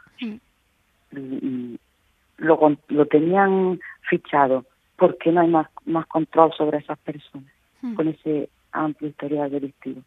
lo, 2.38 2.76
lo 2.88 3.06
tenían 3.06 3.80
fichado 4.08 4.64
¿por 5.02 5.18
qué 5.18 5.32
no 5.32 5.40
hay 5.40 5.48
más, 5.48 5.66
más 5.84 6.06
control 6.06 6.52
sobre 6.56 6.78
esas 6.78 6.96
personas 7.00 7.50
con 7.96 8.06
ese 8.06 8.48
amplio 8.70 9.10
historial 9.10 9.50
delictivo? 9.50 10.00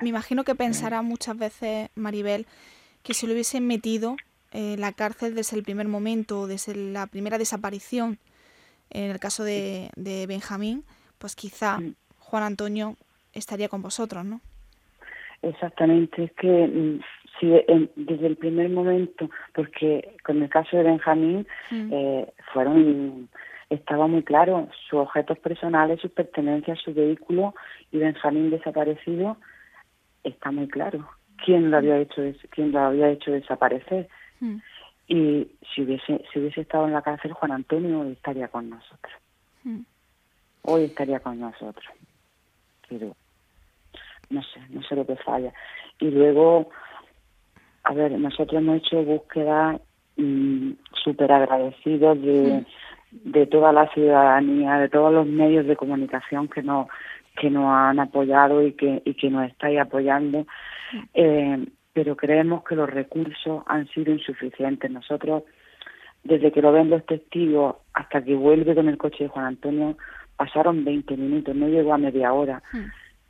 Me 0.00 0.08
imagino 0.08 0.42
que 0.42 0.56
pensará 0.56 1.00
muchas 1.02 1.38
veces, 1.38 1.90
Maribel, 1.94 2.44
que 3.04 3.14
si 3.14 3.24
lo 3.24 3.34
hubiesen 3.34 3.64
metido 3.64 4.16
en 4.56 4.80
la 4.80 4.92
cárcel 4.92 5.34
desde 5.34 5.56
el 5.56 5.62
primer 5.62 5.88
momento, 5.88 6.46
desde 6.46 6.74
la 6.74 7.06
primera 7.06 7.38
desaparición, 7.38 8.18
en 8.90 9.10
el 9.10 9.18
caso 9.18 9.44
de, 9.44 9.90
de 9.96 10.26
Benjamín, 10.26 10.84
pues 11.18 11.36
quizá. 11.36 11.78
Juan 12.18 12.42
Antonio 12.42 12.96
estaría 13.32 13.68
con 13.68 13.82
vosotros, 13.82 14.24
¿no? 14.24 14.40
Exactamente, 15.42 16.24
es 16.24 16.32
que 16.32 16.66
mm, 16.66 17.00
Sí, 17.40 17.52
desde 17.96 18.26
el 18.26 18.36
primer 18.36 18.70
momento, 18.70 19.28
porque 19.52 20.16
con 20.24 20.42
el 20.42 20.48
caso 20.48 20.76
de 20.76 20.84
Benjamín 20.84 21.46
eh, 21.70 22.32
fueron 22.52 23.28
estaba 23.68 24.06
muy 24.06 24.22
claro 24.22 24.68
sus 24.88 25.00
objetos 25.00 25.38
personales, 25.40 26.00
sus 26.00 26.12
pertenencias, 26.12 26.78
su 26.78 26.94
vehículo 26.94 27.54
y 27.90 27.98
Benjamín 27.98 28.50
desaparecido 28.50 29.36
está 30.22 30.50
muy 30.50 30.68
claro 30.68 31.08
quién 31.44 31.70
lo 31.70 31.76
había 31.76 31.98
hecho 31.98 32.22
quién 32.50 32.72
lo 32.72 32.78
había 32.78 33.10
hecho 33.10 33.32
desaparecer 33.32 34.08
mm. 34.40 34.56
y 35.08 35.48
si 35.74 35.82
hubiese 35.82 36.24
si 36.32 36.38
hubiese 36.38 36.62
estado 36.62 36.86
en 36.86 36.92
la 36.92 37.02
cárcel 37.02 37.32
Juan 37.32 37.52
Antonio 37.52 38.00
hoy 38.00 38.12
estaría 38.12 38.48
con 38.48 38.70
nosotros. 38.70 39.12
Mm. 39.64 39.80
hoy 40.62 40.84
estaría 40.84 41.20
con 41.20 41.40
nosotros. 41.40 41.86
Pero 42.88 43.16
no 44.30 44.42
sé 44.42 44.60
no 44.70 44.82
sé 44.82 44.96
lo 44.96 45.06
que 45.06 45.16
falla. 45.16 45.52
Y 45.98 46.10
luego 46.10 46.70
a 47.86 47.92
ver, 47.94 48.18
nosotros 48.18 48.60
hemos 48.60 48.78
hecho 48.78 49.02
búsqueda 49.04 49.78
mm, 50.16 50.72
súper 51.04 51.30
agradecidos 51.30 52.20
de, 52.20 52.66
de 53.12 53.46
toda 53.46 53.72
la 53.72 53.88
ciudadanía, 53.90 54.78
de 54.78 54.88
todos 54.88 55.12
los 55.12 55.26
medios 55.26 55.66
de 55.66 55.76
comunicación 55.76 56.48
que 56.48 56.62
nos 56.62 56.88
que 57.36 57.50
nos 57.50 57.66
han 57.66 58.00
apoyado 58.00 58.66
y 58.66 58.72
que 58.72 59.02
y 59.04 59.14
que 59.14 59.30
nos 59.30 59.48
estáis 59.48 59.78
apoyando, 59.78 60.46
eh, 61.14 61.64
pero 61.96 62.14
creemos 62.14 62.62
que 62.62 62.74
los 62.74 62.90
recursos 62.90 63.62
han 63.64 63.88
sido 63.88 64.12
insuficientes. 64.12 64.90
Nosotros, 64.90 65.44
desde 66.22 66.52
que 66.52 66.60
lo 66.60 66.70
ven 66.70 66.90
los 66.90 67.06
testigos 67.06 67.76
hasta 67.94 68.22
que 68.22 68.34
vuelve 68.34 68.74
con 68.74 68.90
el 68.90 68.98
coche 68.98 69.24
de 69.24 69.28
Juan 69.28 69.46
Antonio, 69.46 69.96
pasaron 70.36 70.84
20 70.84 71.16
minutos, 71.16 71.56
no 71.56 71.68
llegó 71.68 71.94
a 71.94 71.98
media 71.98 72.34
hora. 72.34 72.62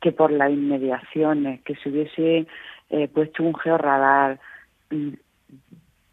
Que 0.01 0.11
por 0.11 0.33
las 0.33 0.51
inmediaciones, 0.51 1.61
que 1.61 1.75
se 1.77 1.87
hubiese 1.87 2.45
eh, 2.89 3.07
puesto 3.07 3.41
un 3.43 3.55
georradar. 3.55 4.37
Mm, 4.89 5.13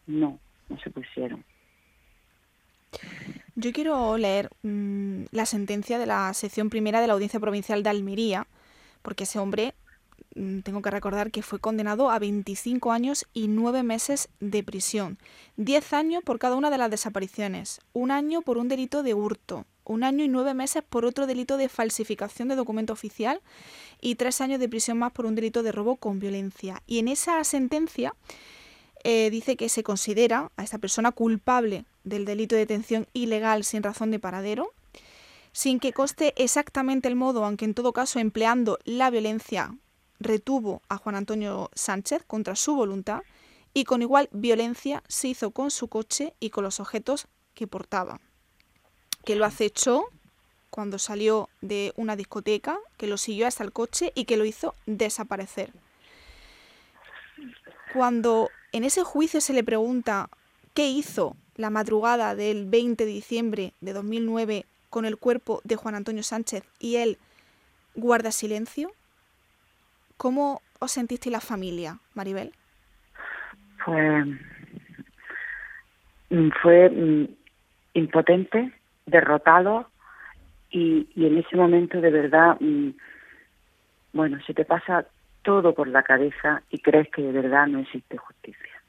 no, 0.07 0.39
no 0.69 0.79
se 0.79 0.91
pusieron. 0.91 1.43
Yo 3.57 3.73
quiero 3.73 4.17
leer 4.17 4.51
mm, 4.63 5.25
la 5.33 5.47
sentencia 5.47 5.99
de 5.99 6.07
la 6.07 6.33
sección 6.35 6.71
primera 6.71 7.01
de 7.01 7.09
la 7.09 7.15
Audiencia 7.15 7.41
Provincial 7.41 7.83
de 7.83 7.91
Almería, 7.91 8.47
porque 9.03 9.25
ese 9.25 9.41
hombre, 9.41 9.75
mm, 9.75 9.84
tengo 10.65 10.83
que 10.83 10.91
recordar 10.91 11.31
que 11.31 11.43
fue 11.43 11.61
condenado 11.61 12.11
a 12.11 12.19
25 12.19 12.93
años 12.93 13.27
y 13.33 13.49
9 13.49 13.83
meses 13.83 14.29
de 14.41 14.63
prisión, 14.63 15.19
10 15.57 15.93
años 15.93 16.23
por 16.25 16.39
cada 16.39 16.57
una 16.57 16.71
de 16.71 16.79
las 16.79 16.91
desapariciones, 16.91 17.81
un 17.93 18.11
año 18.11 18.43
por 18.43 18.59
un 18.59 18.69
delito 18.69 19.03
de 19.03 19.15
hurto, 19.15 19.65
un 19.85 20.03
año 20.03 20.25
y 20.25 20.29
nueve 20.29 20.55
meses 20.55 20.83
por 20.89 21.05
otro 21.05 21.27
delito 21.27 21.57
de 21.57 21.69
falsificación 21.69 22.49
de 22.49 22.57
documento 22.57 22.93
oficial. 22.93 23.41
Y 24.01 24.17
tres 24.17 24.41
años 24.41 24.61
de 24.61 24.69
prisión 24.69 24.99
más 24.99 25.13
por 25.13 25.27
un 25.27 25.35
delito 25.35 25.63
de 25.63 25.73
robo 25.73 25.97
con 25.97 26.19
violencia. 26.19 26.83
Y 26.87 26.99
en 26.99 27.09
esa 27.09 27.43
sentencia 27.45 28.15
eh, 29.03 29.31
dice 29.31 29.57
que 29.57 29.69
se 29.69 29.83
considera 29.83 30.51
a 30.57 30.65
esta 30.65 30.79
persona 30.79 31.13
culpable 31.13 31.85
del 32.05 32.25
delito 32.25 32.55
de 32.55 32.63
detención 32.63 33.07
ilegal 33.13 33.65
sin 33.65 33.83
razón 33.83 34.11
de 34.11 34.19
paradero, 34.19 34.73
sin 35.53 35.79
que 35.79 35.93
coste 35.93 36.35
exactamente 36.37 37.09
el 37.09 37.17
modo, 37.17 37.45
aunque 37.45 37.65
en 37.65 37.75
todo 37.75 37.93
caso 37.93 38.19
empleando 38.19 38.79
la 38.85 39.11
violencia 39.11 39.75
retuvo 40.25 40.83
a 40.89 40.97
Juan 40.97 41.15
Antonio 41.15 41.71
Sánchez 41.75 42.25
contra 42.27 42.57
su 42.57 42.75
voluntad 42.75 43.23
y 43.73 43.85
con 43.85 44.03
igual 44.03 44.29
violencia 44.33 45.03
se 45.09 45.29
hizo 45.29 45.53
con 45.53 45.71
su 45.71 45.89
coche 45.89 46.35
y 46.41 46.51
con 46.51 46.65
los 46.65 46.81
objetos 46.81 47.29
que 47.55 47.67
portaba 47.67 48.21
que 49.25 49.37
lo 49.37 49.45
acechó 49.45 50.07
cuando 50.71 50.99
salió 50.99 51.49
de 51.61 51.93
una 51.97 52.17
discoteca, 52.17 52.79
que 52.97 53.07
lo 53.07 53.17
siguió 53.17 53.47
hasta 53.47 53.65
el 53.65 53.73
coche 53.73 54.13
y 54.15 54.25
que 54.25 54.37
lo 54.37 54.45
hizo 54.45 54.75
desaparecer. 54.87 55.73
cuando 57.93 58.51
en 58.73 58.83
ese 58.83 59.05
juicio 59.05 59.41
se 59.41 59.53
le 59.53 59.63
pregunta 59.63 60.29
qué 60.75 60.89
hizo 60.89 61.37
la 61.55 61.71
madrugada 61.71 62.35
del 62.35 62.67
20 62.67 63.07
de 63.07 63.13
diciembre 63.13 63.73
de 63.81 63.93
2009 63.93 64.67
con 64.91 65.05
el 65.05 65.17
cuerpo 65.17 65.61
de 65.63 65.77
Juan 65.77 65.95
Antonio 65.95 66.25
Sánchez 66.25 66.65
y 66.81 66.97
él 66.97 67.19
guarda 67.95 68.33
silencio, 68.33 68.91
¿cómo 70.17 70.63
os 70.81 70.93
sentiste 70.93 71.31
la 71.31 71.41
familia, 71.41 71.99
Maribel? 72.15 72.53
Pues 73.85 74.27
fue 76.63 76.91
mm, 76.91 77.29
impotente, 77.95 78.73
derrotado 79.07 79.89
y, 80.71 81.09
y, 81.15 81.27
en 81.27 81.39
ese 81.39 81.57
momento 81.57 82.01
de 82.01 82.11
verdad, 82.11 82.57
mm, 82.61 82.91
bueno, 84.13 84.39
se 84.47 84.55
te 84.55 84.65
pasa 84.65 85.07
todo 85.43 85.75
por 85.75 85.89
la 85.89 86.03
cabeza 86.03 86.63
y 86.71 86.79
crees 86.79 87.09
que 87.11 87.23
de 87.23 87.33
verdad 87.33 87.67
no 87.67 87.81
existe 87.81 88.17
justicia. 88.17 88.83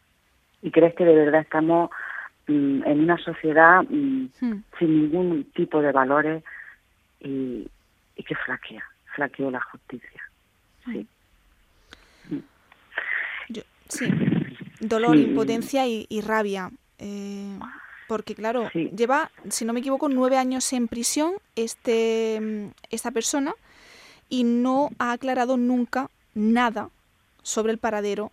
Y 0.62 0.72
crees 0.72 0.96
que 0.96 1.06
de 1.06 1.14
verdad 1.14 1.42
estamos 1.42 1.92
mm, 2.48 2.84
en 2.86 3.00
una 3.02 3.18
sociedad 3.18 3.84
hmm. 3.84 4.28
sin 4.80 5.02
ningún 5.02 5.44
tipo 5.54 5.82
de 5.82 5.92
valores 5.92 6.44
y, 7.20 7.70
y 8.16 8.24
que 8.24 8.36
flaquea, 8.36 8.84
flaqueó 9.14 9.52
la 9.52 9.62
justicia. 9.62 10.22
Sí. 10.86 11.08
Sí, 13.88 14.08
dolor, 14.80 15.16
impotencia 15.18 15.88
y, 15.88 16.06
y 16.10 16.22
rabia. 16.22 16.72
Eh, 17.00 17.60
porque 18.08 18.36
claro, 18.36 18.70
lleva, 18.72 19.32
si 19.50 19.66
no 19.66 19.74
me 19.74 19.80
equivoco, 19.80 20.10
nueve 20.10 20.38
años 20.38 20.72
en 20.74 20.88
prisión 20.88 21.34
este, 21.56 22.72
esta 22.92 23.12
persona 23.12 23.54
y 24.30 24.44
no 24.44 24.90
ha 25.00 25.12
aclarado 25.12 25.58
nunca 25.58 26.10
nada 26.34 26.90
sobre 27.42 27.72
el 27.72 27.80
paradero 27.80 28.32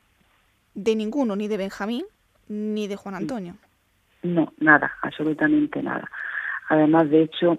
de 0.75 0.95
ninguno, 0.95 1.37
ni 1.37 1.49
de 1.49 1.57
Benjamín 1.57 2.05
ni 2.49 2.87
de 2.87 2.97
Juan 2.97 3.15
Antonio. 3.15 3.57
No, 4.23 4.53
nada, 4.59 4.93
absolutamente 5.03 5.83
nada. 5.83 6.09
Además, 6.69 7.11
de 7.11 7.23
hecho, 7.23 7.59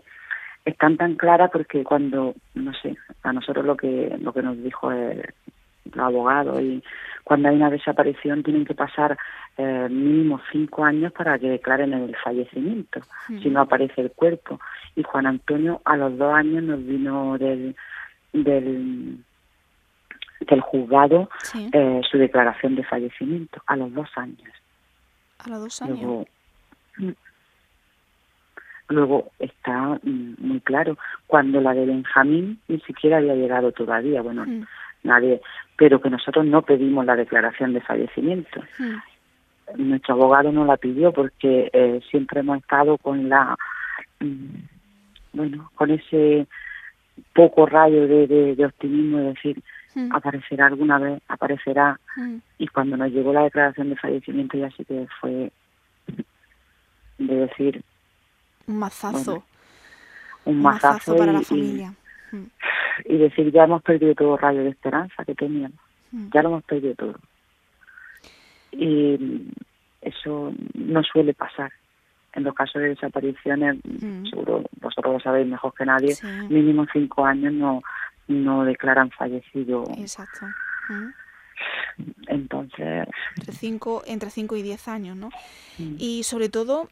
están 0.65 0.97
tan 0.97 1.15
claras 1.15 1.49
porque 1.51 1.83
cuando, 1.83 2.35
no 2.53 2.73
sé, 2.75 2.95
a 3.23 3.33
nosotros 3.33 3.65
lo 3.65 3.75
que 3.75 4.17
lo 4.19 4.33
que 4.33 4.41
nos 4.41 4.61
dijo 4.61 4.91
el, 4.91 5.33
el 5.91 5.99
abogado 5.99 6.59
y 6.61 6.83
cuando 7.23 7.49
hay 7.49 7.55
una 7.55 7.69
desaparición 7.69 8.43
tienen 8.43 8.65
que 8.65 8.75
pasar 8.75 9.17
eh, 9.57 9.87
mínimo 9.89 10.41
cinco 10.51 10.83
años 10.83 11.13
para 11.13 11.39
que 11.39 11.49
declaren 11.49 11.93
el 11.93 12.15
fallecimiento, 12.17 13.01
si 13.27 13.49
no 13.49 13.61
aparece 13.61 14.01
el 14.01 14.11
cuerpo. 14.11 14.59
Y 14.95 15.03
Juan 15.03 15.27
Antonio 15.27 15.81
a 15.85 15.95
los 15.95 16.17
dos 16.17 16.33
años 16.33 16.63
nos 16.63 16.85
vino 16.85 17.37
del, 17.37 17.75
del, 18.33 19.23
del 20.41 20.61
juzgado 20.61 21.29
eh, 21.71 22.01
su 22.09 22.17
declaración 22.17 22.75
de 22.75 22.83
fallecimiento, 22.83 23.61
a 23.67 23.75
los 23.75 23.93
dos 23.93 24.09
años. 24.15 24.51
A 25.39 25.49
los 25.49 25.59
dos 25.61 25.81
años. 25.81 25.99
Luego, 25.99 26.25
mm, 26.97 27.11
luego 28.89 29.31
está 29.39 29.99
mm, 30.03 30.35
muy 30.39 30.59
claro, 30.59 30.97
cuando 31.27 31.61
la 31.61 31.73
de 31.73 31.85
Benjamín 31.85 32.59
ni 32.67 32.79
siquiera 32.81 33.17
había 33.17 33.35
llegado 33.35 33.71
todavía, 33.71 34.21
bueno, 34.21 34.45
nadie, 35.03 35.41
pero 35.77 36.01
que 36.01 36.09
nosotros 36.09 36.45
no 36.45 36.61
pedimos 36.61 37.05
la 37.05 37.15
declaración 37.15 37.73
de 37.73 37.81
fallecimiento. 37.81 38.61
Nuestro 39.75 40.15
abogado 40.15 40.51
no 40.51 40.65
la 40.65 40.77
pidió 40.77 41.11
porque 41.11 41.69
eh, 41.73 42.01
siempre 42.09 42.41
hemos 42.41 42.59
estado 42.59 42.97
con 42.97 43.29
la, 43.29 43.55
mm, 44.19 44.55
bueno, 45.33 45.71
con 45.75 45.91
ese 45.91 46.47
poco 47.33 47.65
rayo 47.65 48.07
de, 48.07 48.55
de, 48.55 48.65
optimismo 48.65 49.17
de 49.19 49.23
decir, 49.25 49.63
aparecerá 50.11 50.67
alguna 50.67 50.99
vez, 50.99 51.21
aparecerá. 51.27 51.99
Y 52.57 52.67
cuando 52.67 52.97
nos 52.97 53.11
llegó 53.11 53.33
la 53.33 53.43
declaración 53.43 53.89
de 53.89 53.95
fallecimiento 53.95 54.57
ya 54.57 54.69
sí 54.71 54.85
que 54.85 55.07
fue 55.19 55.51
de 57.17 57.35
decir... 57.35 57.83
Un 58.67 58.79
mazazo. 58.79 59.43
un, 60.45 60.61
mazazo, 60.61 61.15
para 61.15 61.33
la 61.33 61.41
familia 61.41 61.93
y 61.93 62.02
decir 63.05 63.51
ya 63.51 63.63
hemos 63.63 63.81
perdido 63.81 64.15
todo 64.15 64.37
rayo 64.37 64.63
de 64.63 64.69
esperanza 64.69 65.25
que 65.25 65.35
teníamos, 65.35 65.79
mm. 66.11 66.29
ya 66.33 66.41
lo 66.41 66.49
hemos 66.49 66.63
perdido 66.63 66.95
todo. 66.95 67.15
Y 68.71 69.47
eso 70.01 70.53
no 70.73 71.03
suele 71.03 71.33
pasar. 71.33 71.71
En 72.33 72.43
los 72.43 72.55
casos 72.55 72.81
de 72.81 72.89
desapariciones, 72.89 73.77
mm. 73.83 74.25
seguro 74.25 74.63
vosotros 74.81 75.13
lo 75.13 75.19
sabéis 75.19 75.47
mejor 75.47 75.73
que 75.75 75.85
nadie, 75.85 76.15
mínimo 76.49 76.85
cinco 76.91 77.25
años 77.25 77.53
no, 77.53 77.81
no 78.27 78.65
declaran 78.65 79.11
fallecido. 79.11 79.83
Exacto. 79.97 80.47
Mm. 80.89 81.09
Entonces. 82.27 83.07
Entre 83.37 83.53
cinco, 83.53 84.03
entre 84.05 84.29
cinco 84.29 84.55
y 84.55 84.63
diez 84.63 84.87
años, 84.87 85.15
¿no? 85.15 85.29
Y 85.77 86.23
sobre 86.23 86.49
todo 86.49 86.89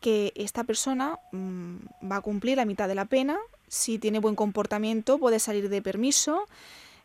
que 0.00 0.32
esta 0.36 0.64
persona 0.64 1.18
va 1.34 2.16
a 2.16 2.20
cumplir 2.20 2.56
la 2.56 2.64
mitad 2.64 2.88
de 2.88 2.94
la 2.94 3.04
pena 3.04 3.36
si 3.68 3.98
tiene 3.98 4.18
buen 4.18 4.34
comportamiento 4.34 5.18
puede 5.18 5.38
salir 5.38 5.68
de 5.68 5.82
permiso. 5.82 6.44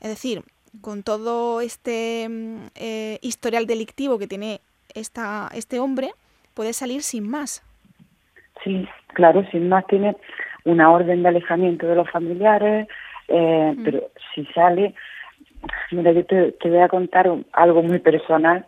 Es 0.01 0.09
decir, 0.09 0.43
con 0.81 1.03
todo 1.03 1.61
este 1.61 2.27
mm, 2.29 2.57
eh, 2.75 3.19
historial 3.21 3.67
delictivo 3.67 4.17
que 4.17 4.27
tiene 4.27 4.61
esta, 4.93 5.49
este 5.53 5.79
hombre, 5.79 6.11
puede 6.53 6.73
salir 6.73 7.01
sin 7.01 7.29
más. 7.29 7.63
Sí, 8.63 8.87
claro, 9.09 9.45
sin 9.51 9.69
más 9.69 9.85
tiene 9.87 10.15
una 10.65 10.91
orden 10.91 11.23
de 11.23 11.29
alejamiento 11.29 11.87
de 11.87 11.95
los 11.95 12.09
familiares, 12.09 12.87
eh, 13.27 13.75
pero 13.83 14.09
si 14.33 14.45
sale, 14.47 14.93
mira, 15.91 16.11
yo 16.11 16.25
te, 16.25 16.53
voy 16.63 16.79
a 16.79 16.87
contar 16.87 17.31
algo 17.51 17.83
muy 17.83 17.99
personal. 17.99 18.65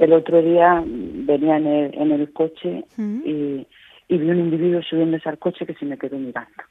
El 0.00 0.12
otro 0.12 0.42
día 0.42 0.82
venía 0.84 1.56
en 1.56 1.66
el, 1.66 1.94
en 1.94 2.10
el 2.10 2.32
coche 2.32 2.84
y, 2.98 3.64
y 4.08 4.18
vi 4.18 4.28
un 4.28 4.40
individuo 4.40 4.82
subiéndose 4.82 5.28
al 5.28 5.38
coche 5.38 5.66
que 5.66 5.74
se 5.74 5.84
me 5.84 5.96
quedó 5.96 6.18
mirando 6.18 6.64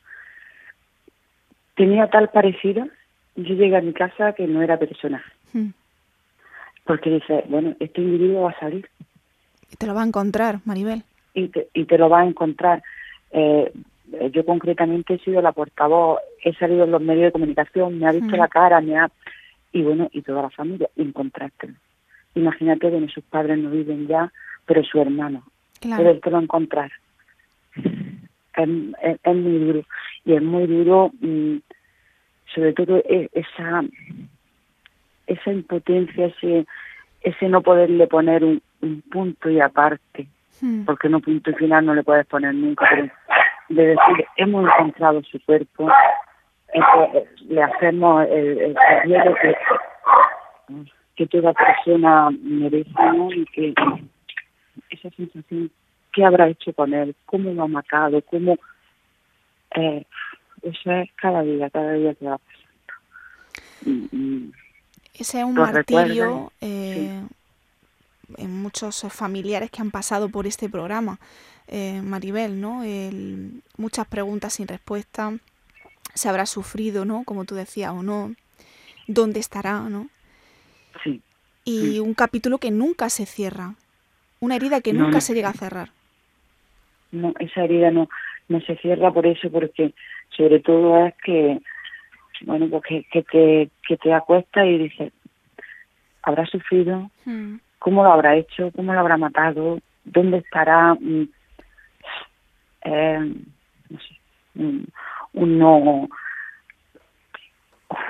tenía 1.77 2.07
tal 2.07 2.29
parecido, 2.29 2.85
yo 3.35 3.55
llegué 3.55 3.77
a 3.77 3.81
mi 3.81 3.93
casa 3.93 4.33
que 4.33 4.47
no 4.47 4.61
era 4.61 4.77
persona. 4.77 5.23
Hmm. 5.53 5.69
Porque 6.83 7.11
dice, 7.11 7.45
bueno, 7.47 7.75
este 7.79 8.01
individuo 8.01 8.43
va 8.43 8.51
a 8.51 8.59
salir. 8.59 8.89
Y 9.71 9.75
te 9.75 9.85
lo 9.85 9.93
va 9.93 10.01
a 10.01 10.07
encontrar, 10.07 10.59
Maribel. 10.65 11.03
Y 11.33 11.49
te, 11.49 11.67
y 11.73 11.85
te 11.85 11.97
lo 11.97 12.09
va 12.09 12.21
a 12.21 12.25
encontrar. 12.25 12.81
Eh, 13.31 13.71
yo 14.31 14.45
concretamente 14.45 15.13
he 15.13 15.19
sido 15.19 15.41
la 15.41 15.51
portavoz, 15.51 16.19
he 16.43 16.53
salido 16.53 16.85
en 16.85 16.91
los 16.91 17.01
medios 17.01 17.25
de 17.25 17.31
comunicación, 17.31 17.99
me 17.99 18.07
ha 18.07 18.11
visto 18.11 18.35
hmm. 18.35 18.39
la 18.39 18.47
cara, 18.47 18.81
me 18.81 18.97
ha... 18.97 19.09
Y 19.71 19.83
bueno, 19.83 20.09
y 20.11 20.21
toda 20.23 20.41
la 20.41 20.49
familia, 20.49 20.89
encontraste. 20.95 21.69
Imagínate 22.33 22.89
que 22.89 23.07
sus 23.09 23.23
padres 23.25 23.59
no 23.59 23.69
viven 23.69 24.07
ya, 24.07 24.31
pero 24.65 24.83
su 24.83 24.99
hermano. 24.99 25.43
Claro. 25.79 25.97
Pero 25.97 26.11
él 26.11 26.21
es, 28.57 29.35
muy 29.35 29.59
duro. 29.59 29.83
Y 30.25 30.33
es 30.33 30.41
muy 30.41 30.67
duro 30.67 31.11
mm, 31.21 31.57
sobre 32.53 32.73
todo 32.73 32.97
e, 32.97 33.29
esa 33.33 33.83
esa 35.27 35.51
impotencia 35.51 36.27
ese 36.27 36.65
ese 37.21 37.49
no 37.49 37.61
poderle 37.61 38.07
poner 38.07 38.43
un, 38.43 38.61
punto 39.11 39.49
y 39.49 39.59
aparte. 39.59 40.27
Hmm. 40.59 40.85
porque 40.85 41.07
no 41.07 41.19
punto 41.19 41.51
y 41.51 41.53
final 41.53 41.85
no 41.85 41.93
le 41.93 42.03
puedes 42.03 42.25
poner 42.25 42.55
nunca 42.55 42.87
pero 42.89 43.11
de 43.69 43.87
decir 43.87 44.25
hemos 44.37 44.65
encontrado 44.65 45.21
su 45.23 45.39
cuerpo 45.45 45.87
le 47.47 47.61
hacemos 47.61 48.25
el, 48.27 48.59
el 48.59 49.35
que, 49.41 49.55
que 51.15 51.27
toda 51.27 51.53
persona 51.53 52.29
merece 52.41 52.89
y 53.35 53.45
que 53.45 53.73
esa 54.89 55.09
sensación 55.11 55.69
qué 56.17 56.25
habrá 56.25 56.49
hecho 56.49 56.73
con 56.73 56.93
él, 56.95 57.15
cómo 57.27 57.53
lo 57.53 57.63
ha 57.63 57.67
matado, 57.67 58.19
cómo... 58.23 58.57
Eh, 59.75 60.03
eso 60.63 60.91
es 60.91 61.11
cada 61.21 61.43
día, 61.43 61.69
cada 61.69 61.93
día 61.93 62.15
que 62.15 62.25
va 62.25 62.39
pasando. 62.39 62.65
Ese 65.13 65.39
es 65.39 65.45
un 65.45 65.53
martirio 65.53 66.51
eh, 66.59 67.21
en 68.37 68.61
muchos 68.61 69.05
familiares 69.11 69.69
que 69.69 69.79
han 69.79 69.91
pasado 69.91 70.29
por 70.29 70.47
este 70.47 70.69
programa, 70.69 71.19
eh, 71.67 72.01
Maribel, 72.01 72.59
¿no? 72.59 72.83
El, 72.83 73.61
muchas 73.77 74.07
preguntas 74.07 74.55
sin 74.55 74.67
respuesta, 74.67 75.37
se 76.15 76.29
habrá 76.29 76.47
sufrido, 76.47 77.05
¿no? 77.05 77.23
Como 77.25 77.45
tú 77.45 77.53
decías, 77.53 77.91
o 77.91 78.01
no, 78.01 78.33
dónde 79.05 79.39
estará, 79.39 79.81
¿no? 79.81 80.09
Sí. 81.03 81.21
Y 81.63 81.99
un 81.99 82.15
capítulo 82.15 82.57
que 82.57 82.71
nunca 82.71 83.09
se 83.09 83.27
cierra, 83.27 83.75
una 84.39 84.55
herida 84.55 84.81
que 84.81 84.93
nunca 84.93 85.21
se 85.21 85.35
llega 85.35 85.49
a 85.49 85.53
cerrar 85.53 85.96
no 87.11 87.33
esa 87.39 87.63
herida 87.63 87.91
no 87.91 88.09
no 88.49 88.61
se 88.61 88.75
cierra 88.77 89.11
por 89.11 89.25
eso 89.25 89.49
porque 89.51 89.93
sobre 90.35 90.59
todo 90.59 91.05
es 91.05 91.13
que 91.23 91.59
bueno 92.41 92.67
pues 92.69 92.83
que, 93.11 93.23
te 93.23 93.69
que 93.87 93.97
te 93.97 94.13
acuesta 94.13 94.65
y 94.65 94.77
dices 94.77 95.13
habrá 96.23 96.45
sufrido 96.45 97.09
hmm. 97.25 97.55
cómo 97.79 98.03
lo 98.03 98.11
habrá 98.11 98.35
hecho 98.35 98.71
cómo 98.75 98.93
lo 98.93 98.99
habrá 98.99 99.17
matado 99.17 99.79
dónde 100.03 100.37
estará 100.37 100.95
mm, 100.95 101.29
eh, 102.85 103.33
no 103.89 103.99
sé 103.99 104.17
un, 105.33 105.57
no 105.59 106.07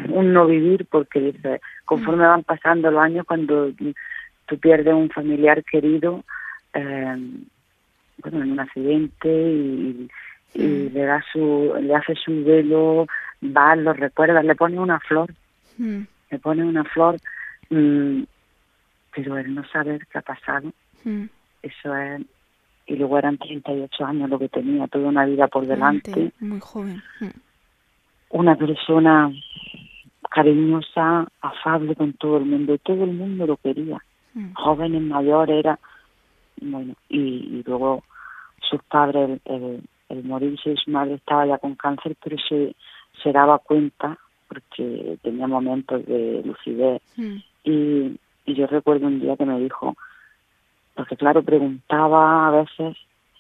un 0.10 0.33
no 0.33 0.45
vivir 0.45 0.86
porque 0.89 1.19
dice 1.19 1.62
conforme 1.86 2.25
hmm. 2.25 2.29
van 2.29 2.43
pasando 2.43 2.91
los 2.91 3.01
años 3.01 3.25
cuando 3.25 3.71
tú 4.47 4.57
pierdes 4.57 4.93
un 4.93 5.10
familiar 5.10 5.63
querido, 5.63 6.23
eh, 6.73 7.17
bueno, 8.21 8.43
en 8.43 8.51
un 8.51 8.60
accidente 8.60 9.30
y, 9.30 10.10
y 10.53 10.89
le 10.89 11.03
da 11.06 11.23
su, 11.32 11.73
le 11.82 11.95
hace 11.95 12.15
su 12.15 12.43
velo, 12.43 13.08
va, 13.43 13.75
lo 13.75 13.93
recuerda, 13.93 14.41
le 14.43 14.56
pone 14.56 14.80
una 14.80 14.99
flor, 14.99 15.32
Mm, 15.77 16.01
le 16.32 16.39
pone 16.39 16.63
una 16.63 16.84
flor, 16.84 17.17
mm, 17.69 18.23
pero 19.15 19.38
el 19.38 19.53
no 19.53 19.63
saber 19.67 20.06
qué 20.12 20.17
ha 20.17 20.21
pasado, 20.21 20.71
mm. 21.03 21.25
eso 21.62 21.95
es, 21.95 22.21
y 22.88 22.95
luego 22.95 23.17
eran 23.17 23.38
38 23.38 24.06
años 24.06 24.30
lo 24.30 24.39
que 24.39 24.49
tenía, 24.49 24.88
toda 24.88 25.10
una 25.10 25.25
vida 25.25 25.47
por 25.47 25.65
delante, 25.67 26.32
Muy 26.39 26.60
joven. 26.60 27.01
Mm, 27.19 27.27
una 28.30 28.56
persona 28.56 29.32
cariñosa, 30.30 31.27
afable 31.41 31.95
con 31.95 32.13
todo 32.13 32.38
el 32.38 32.45
mundo, 32.45 32.73
y 32.73 32.80
todo 32.80 33.03
el 33.03 33.13
mundo 33.13 33.45
lo 33.45 33.58
quería, 33.58 34.01
mm. 34.34 34.53
jóvenes, 34.53 35.01
mayores, 35.01 35.60
era, 35.60 35.80
bueno, 36.62 36.93
y, 37.10 37.20
y 37.20 37.63
luego 37.65 38.04
sus 38.70 38.82
padres, 38.84 39.39
el, 39.46 39.56
el, 39.56 39.84
el 40.10 40.24
morirse 40.24 40.72
de 40.72 40.78
su 40.78 40.91
madre 40.91 41.15
estaba 41.15 41.46
ya 41.46 41.58
con 41.58 41.76
cáncer, 41.76 42.15
pero 42.24 42.38
se, 42.50 42.76
se 43.24 43.32
daba 43.32 43.60
cuenta, 43.60 44.17
porque 44.48 45.17
tenía 45.22 45.48
momentos 45.48 46.06
de 46.06 46.41
lucidez, 46.46 47.02
Mm, 47.17 47.38
y, 47.63 48.20
y 48.46 48.54
yo 48.54 48.67
recuerdo 48.67 49.08
un 49.08 49.20
día 49.20 49.36
que 49.36 49.46
me 49.46 49.60
dijo, 49.60 49.96
porque 50.96 51.17
claro, 51.17 51.43
preguntaba 51.43 52.48
a 52.48 52.52
veces, 52.52 52.98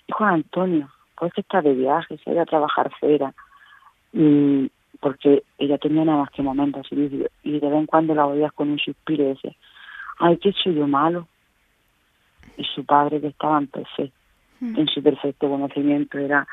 hijo 0.07 0.23
Antonio, 0.23 0.89
¿por 1.17 1.31
qué 1.31 1.41
está 1.41 1.61
de 1.61 1.73
viaje? 1.73 2.17
Se 2.23 2.31
ido 2.31 2.41
a 2.41 2.45
trabajar 2.45 2.91
fuera. 2.99 3.33
Y 4.13 4.69
porque 4.99 5.43
ella 5.57 5.77
tenía 5.77 6.05
nada 6.05 6.19
más 6.19 6.31
que 6.31 6.41
momentos 6.41 6.87
y 6.91 7.25
y 7.43 7.59
de 7.59 7.69
vez 7.69 7.79
en 7.79 7.85
cuando 7.85 8.15
la 8.15 8.25
oías 8.25 8.51
con 8.53 8.69
un 8.69 8.79
suspiro 8.79 9.23
y 9.23 9.27
decía, 9.27 9.51
ay, 10.19 10.37
¿qué 10.37 10.51
soy 10.51 10.75
yo 10.75 10.87
malo? 10.87 11.27
Y 12.57 12.63
su 12.75 12.85
padre, 12.85 13.21
que 13.21 13.27
estaba 13.27 13.57
en 13.59 13.67
perfecto, 13.67 14.17
mm, 14.59 14.79
en 14.79 14.87
su 14.87 15.01
perfecto 15.03 15.49
conocimiento, 15.49 16.17
era 16.17 16.47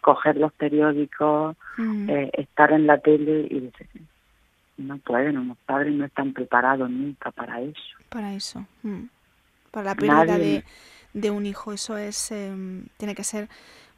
coger 0.00 0.36
los 0.36 0.52
periódicos, 0.52 1.56
mm. 1.76 2.10
eh, 2.10 2.30
estar 2.34 2.72
en 2.72 2.86
la 2.86 2.98
tele 2.98 3.48
y 3.50 3.60
decir, 3.60 3.88
no 4.76 4.98
pueden, 4.98 5.48
los 5.48 5.58
padres 5.58 5.92
no 5.94 6.04
están 6.04 6.32
preparados 6.32 6.88
nunca 6.90 7.30
para 7.32 7.60
eso. 7.60 7.96
Para 8.08 8.34
eso. 8.34 8.64
mm. 8.82 9.04
Para 9.70 9.86
la 9.90 9.94
pérdida 9.94 10.24
Nadie- 10.24 10.64
de, 11.12 11.20
de 11.20 11.30
un 11.30 11.44
hijo. 11.46 11.72
Eso 11.72 11.96
es 11.98 12.30
em, 12.30 12.86
tiene 12.96 13.14
que 13.14 13.24
ser 13.24 13.48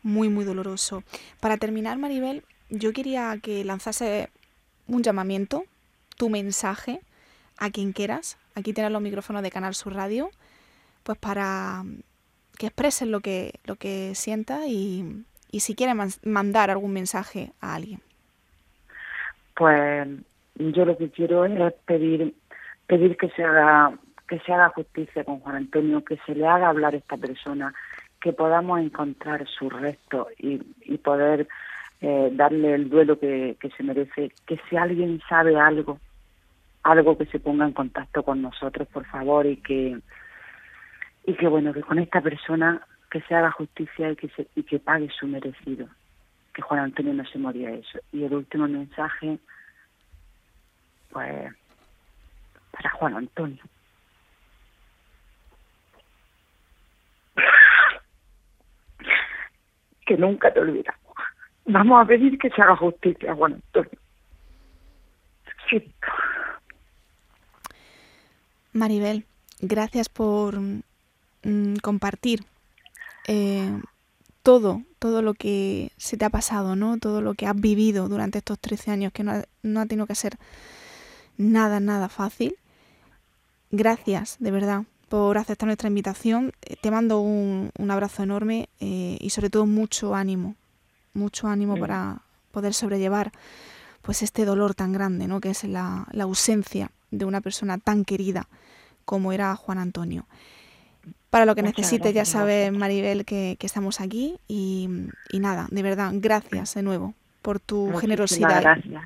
muy, 0.03 0.29
muy 0.29 0.45
doloroso. 0.45 1.03
Para 1.41 1.59
terminar, 1.59 1.99
Maribel, 1.99 2.43
yo 2.71 2.93
quería 2.93 3.37
que 3.43 3.65
lanzase 3.65 4.31
un 4.89 5.03
llamamiento, 5.03 5.65
tu 6.17 6.29
mensaje, 6.29 7.01
a 7.59 7.71
quien 7.71 7.93
quieras. 7.93 8.39
Aquí 8.55 8.73
tienes 8.73 8.93
los 8.93 9.03
micrófonos 9.03 9.43
de 9.43 9.51
Canal 9.51 9.75
Sur 9.75 9.95
Radio, 9.95 10.31
pues 11.03 11.19
para 11.19 11.83
mm, 11.83 12.01
que 12.59 12.67
expreses 12.67 13.09
lo 13.09 13.21
que, 13.21 13.61
lo 13.65 13.77
que 13.77 14.15
sientas 14.15 14.67
y, 14.67 15.25
y 15.51 15.61
si 15.61 15.75
quieres 15.75 15.97
man- 15.97 16.11
mandar 16.25 16.71
algún 16.71 16.93
mensaje 16.93 17.53
a 17.61 17.75
alguien. 17.75 18.01
Pues 19.55 20.09
yo 20.57 20.85
lo 20.85 20.97
que 20.97 21.11
quiero 21.11 21.45
es 21.45 21.73
pedir 21.87 22.35
pedir 22.87 23.17
que 23.17 23.29
se 23.31 23.45
haga 23.45 23.93
que 24.29 24.39
se 24.41 24.53
haga 24.53 24.69
justicia 24.71 25.25
con 25.25 25.41
Juan 25.41 25.57
Antonio, 25.57 26.05
que 26.05 26.17
se 26.25 26.35
le 26.35 26.47
haga 26.47 26.69
hablar 26.69 26.95
a 26.95 26.99
esta 26.99 27.17
persona, 27.17 27.75
que 28.21 28.33
podamos 28.33 28.81
encontrar 28.81 29.47
su 29.49 29.69
resto 29.69 30.29
y, 30.39 30.61
y 30.83 30.99
poder 30.99 31.49
eh, 32.01 32.31
darle 32.33 32.75
el 32.75 32.89
duelo 32.89 33.19
que, 33.19 33.57
que 33.61 33.71
se 33.71 33.83
merece. 33.83 34.33
Que 34.47 34.61
si 34.69 34.77
alguien 34.77 35.21
sabe 35.29 35.59
algo, 35.59 35.99
algo 36.85 37.19
que 37.19 37.27
se 37.27 37.41
ponga 37.41 37.65
en 37.65 37.73
contacto 37.73 38.23
con 38.23 38.41
nosotros, 38.41 38.87
por 38.89 39.05
favor, 39.07 39.47
y 39.47 39.57
que 39.57 39.99
y 41.25 41.35
que 41.35 41.49
bueno 41.49 41.73
que 41.73 41.83
con 41.83 41.99
esta 41.99 42.21
persona 42.21 42.87
que 43.11 43.21
se 43.23 43.35
haga 43.35 43.51
justicia 43.51 44.11
y 44.11 44.17
que 44.17 44.29
se, 44.31 44.47
y 44.55 44.63
que 44.63 44.79
pague 44.79 45.09
su 45.11 45.27
merecido. 45.27 45.89
Que 46.55 46.63
Juan 46.63 46.81
Antonio 46.81 47.15
no 47.15 47.25
se 47.27 47.39
moría 47.39 47.71
eso. 47.71 47.99
Y 48.13 48.25
el 48.25 48.35
último 48.35 48.67
mensaje 48.69 49.39
pues 51.11 51.53
para 52.71 52.91
Juan 52.91 53.17
Antonio. 53.17 53.63
Que 60.07 60.17
nunca 60.17 60.53
te 60.53 60.59
olvidamos. 60.59 61.01
Vamos 61.67 62.03
a 62.03 62.05
pedir 62.05 62.37
que 62.37 62.51
se 62.51 62.61
haga 62.61 62.75
justicia, 62.75 63.33
Juan 63.33 63.55
Antonio. 63.55 63.93
Sí. 65.69 65.95
Maribel, 68.73 69.25
gracias 69.61 70.09
por 70.09 70.59
mm, 71.43 71.77
compartir 71.77 72.45
eh, 73.27 73.81
todo, 74.43 74.83
todo 74.99 75.23
lo 75.23 75.35
que 75.35 75.93
se 75.97 76.17
te 76.17 76.25
ha 76.25 76.31
pasado, 76.31 76.77
¿no? 76.77 76.99
Todo 76.99 77.21
lo 77.21 77.35
que 77.35 77.47
has 77.47 77.57
vivido 77.57 78.09
durante 78.09 78.39
estos 78.39 78.59
13 78.59 78.91
años, 78.91 79.13
que 79.13 79.23
no 79.25 79.33
ha, 79.33 79.45
no 79.63 79.81
ha 79.81 79.87
tenido 79.87 80.07
que 80.07 80.15
ser 80.15 80.39
nada, 81.37 81.81
nada 81.81 82.09
fácil. 82.09 82.57
Gracias, 83.71 84.37
de 84.41 84.51
verdad, 84.51 84.85
por 85.09 85.39
aceptar 85.39 85.67
nuestra 85.67 85.89
invitación. 85.89 86.53
Eh, 86.63 86.77
Te 86.81 86.91
mando 86.91 87.21
un, 87.21 87.71
un 87.79 87.91
abrazo 87.91 88.23
enorme 88.23 88.69
eh, 88.81 89.17
y 89.21 89.31
sobre 89.31 89.51
todo 89.51 89.67
mucho 89.67 90.15
ánimo, 90.15 90.57
mucho 91.15 91.49
ánimo 91.49 91.77
para 91.77 92.23
poder 92.51 92.75
sobrellevar 92.75 93.33
pues 94.03 94.23
este 94.23 94.45
dolor 94.45 94.75
tan 94.75 94.93
grande, 94.93 95.29
¿no? 95.29 95.41
Que 95.41 95.51
es 95.51 95.65
la, 95.65 96.07
la 96.13 96.25
ausencia 96.25 96.91
de 97.11 97.25
una 97.25 97.41
persona 97.41 97.79
tan 97.79 98.05
querida 98.05 98.49
como 99.05 99.33
era 99.33 99.55
Juan 99.57 99.79
Antonio. 99.79 100.27
Para 101.31 101.47
lo 101.47 101.55
que 101.55 101.63
Muchas 101.63 101.79
necesites, 101.79 102.13
ya 102.13 102.23
gracias 102.23 102.35
a 102.35 102.39
sabes, 102.41 102.65
vosotros. 102.65 102.81
Maribel, 102.81 103.25
que, 103.25 103.57
que 103.59 103.67
estamos 103.67 104.01
aquí 104.01 104.37
y, 104.49 104.89
y 105.31 105.39
nada, 105.39 105.69
de 105.71 105.83
verdad, 105.83 106.11
gracias 106.15 106.75
de 106.75 106.83
nuevo 106.83 107.15
por 107.43 107.61
tu 107.61 107.77
Muchísimas 107.77 108.01
generosidad. 108.01 108.61
gracias. 108.61 109.05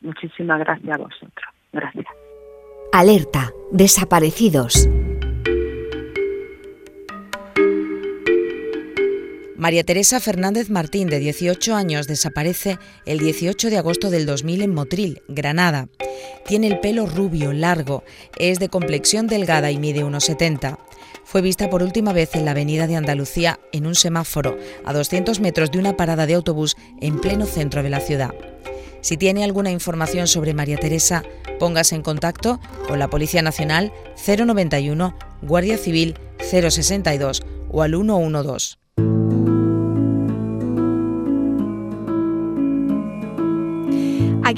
Muchísimas 0.00 0.58
gracias 0.58 0.92
a 0.92 0.96
vosotros. 0.98 1.46
Gracias. 1.72 2.06
Alerta. 2.92 3.52
Desaparecidos. 3.70 4.88
María 9.60 9.84
Teresa 9.84 10.20
Fernández 10.20 10.70
Martín, 10.70 11.10
de 11.10 11.18
18 11.18 11.74
años, 11.74 12.06
desaparece 12.06 12.78
el 13.04 13.18
18 13.18 13.68
de 13.68 13.76
agosto 13.76 14.08
del 14.08 14.24
2000 14.24 14.62
en 14.62 14.72
Motril, 14.72 15.22
Granada. 15.28 15.90
Tiene 16.46 16.66
el 16.66 16.80
pelo 16.80 17.04
rubio, 17.04 17.52
largo, 17.52 18.02
es 18.38 18.58
de 18.58 18.70
complexión 18.70 19.26
delgada 19.26 19.70
y 19.70 19.76
mide 19.76 20.02
unos 20.02 20.24
70. 20.24 20.78
Fue 21.24 21.42
vista 21.42 21.68
por 21.68 21.82
última 21.82 22.14
vez 22.14 22.34
en 22.36 22.46
la 22.46 22.52
avenida 22.52 22.86
de 22.86 22.96
Andalucía 22.96 23.60
en 23.70 23.86
un 23.86 23.96
semáforo, 23.96 24.56
a 24.86 24.94
200 24.94 25.40
metros 25.40 25.70
de 25.70 25.78
una 25.78 25.94
parada 25.94 26.24
de 26.24 26.32
autobús 26.32 26.74
en 27.02 27.20
pleno 27.20 27.44
centro 27.44 27.82
de 27.82 27.90
la 27.90 28.00
ciudad. 28.00 28.34
Si 29.02 29.18
tiene 29.18 29.44
alguna 29.44 29.70
información 29.70 30.26
sobre 30.26 30.54
María 30.54 30.78
Teresa, 30.78 31.22
póngase 31.58 31.96
en 31.96 32.02
contacto 32.02 32.60
con 32.88 32.98
la 32.98 33.10
Policía 33.10 33.42
Nacional 33.42 33.92
091, 34.26 35.18
Guardia 35.42 35.76
Civil 35.76 36.14
062 36.38 37.42
o 37.68 37.82
al 37.82 37.90
112. 37.90 38.79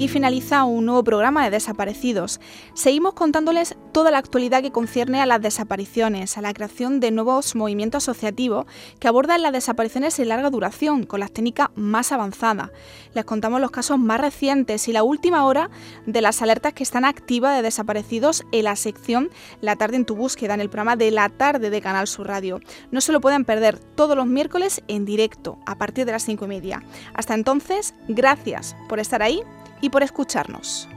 Finaliza 0.08 0.64
un 0.64 0.86
nuevo 0.86 1.04
programa 1.04 1.44
de 1.44 1.50
Desaparecidos. 1.50 2.40
Seguimos 2.74 3.14
contándoles 3.14 3.76
toda 3.92 4.10
la 4.10 4.18
actualidad 4.18 4.62
que 4.62 4.72
concierne 4.72 5.20
a 5.20 5.26
las 5.26 5.40
desapariciones, 5.40 6.36
a 6.36 6.40
la 6.40 6.52
creación 6.52 6.98
de 7.00 7.10
nuevos 7.10 7.54
movimientos 7.54 8.04
asociativos 8.04 8.66
que 8.98 9.08
abordan 9.08 9.42
las 9.42 9.52
desapariciones 9.52 10.16
de 10.16 10.24
larga 10.24 10.50
duración 10.50 11.04
con 11.04 11.20
las 11.20 11.32
técnicas 11.32 11.68
más 11.74 12.12
avanzadas. 12.12 12.70
Les 13.14 13.24
contamos 13.24 13.60
los 13.60 13.70
casos 13.70 13.98
más 13.98 14.20
recientes 14.20 14.88
y 14.88 14.92
la 14.92 15.02
última 15.02 15.44
hora 15.44 15.70
de 16.06 16.20
las 16.20 16.42
alertas 16.42 16.72
que 16.72 16.82
están 16.82 17.04
activas 17.04 17.56
de 17.56 17.62
desaparecidos 17.62 18.44
en 18.52 18.64
la 18.64 18.76
sección 18.76 19.30
La 19.60 19.76
tarde 19.76 19.96
en 19.96 20.04
tu 20.04 20.16
búsqueda, 20.16 20.54
en 20.54 20.60
el 20.60 20.68
programa 20.68 20.96
de 20.96 21.10
la 21.10 21.28
tarde 21.28 21.70
de 21.70 21.80
Canal 21.80 22.06
Sur 22.08 22.28
Radio. 22.28 22.60
No 22.90 23.00
se 23.00 23.12
lo 23.12 23.20
pueden 23.20 23.44
perder 23.44 23.78
todos 23.78 24.16
los 24.16 24.26
miércoles 24.26 24.82
en 24.88 25.04
directo 25.04 25.58
a 25.66 25.76
partir 25.76 26.06
de 26.06 26.12
las 26.12 26.24
cinco 26.24 26.46
y 26.46 26.48
media. 26.48 26.82
Hasta 27.14 27.34
entonces, 27.34 27.94
gracias 28.08 28.76
por 28.88 28.98
estar 28.98 29.22
ahí 29.22 29.42
y 29.82 29.90
por 29.90 30.02
escucharnos. 30.02 30.88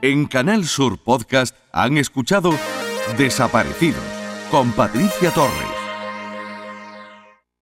En 0.00 0.26
Canal 0.26 0.64
Sur 0.64 0.98
Podcast 0.98 1.54
han 1.72 1.98
escuchado 1.98 2.52
Desaparecidos 3.18 4.02
con 4.50 4.72
Patricia 4.72 5.30
Torres. 5.30 5.71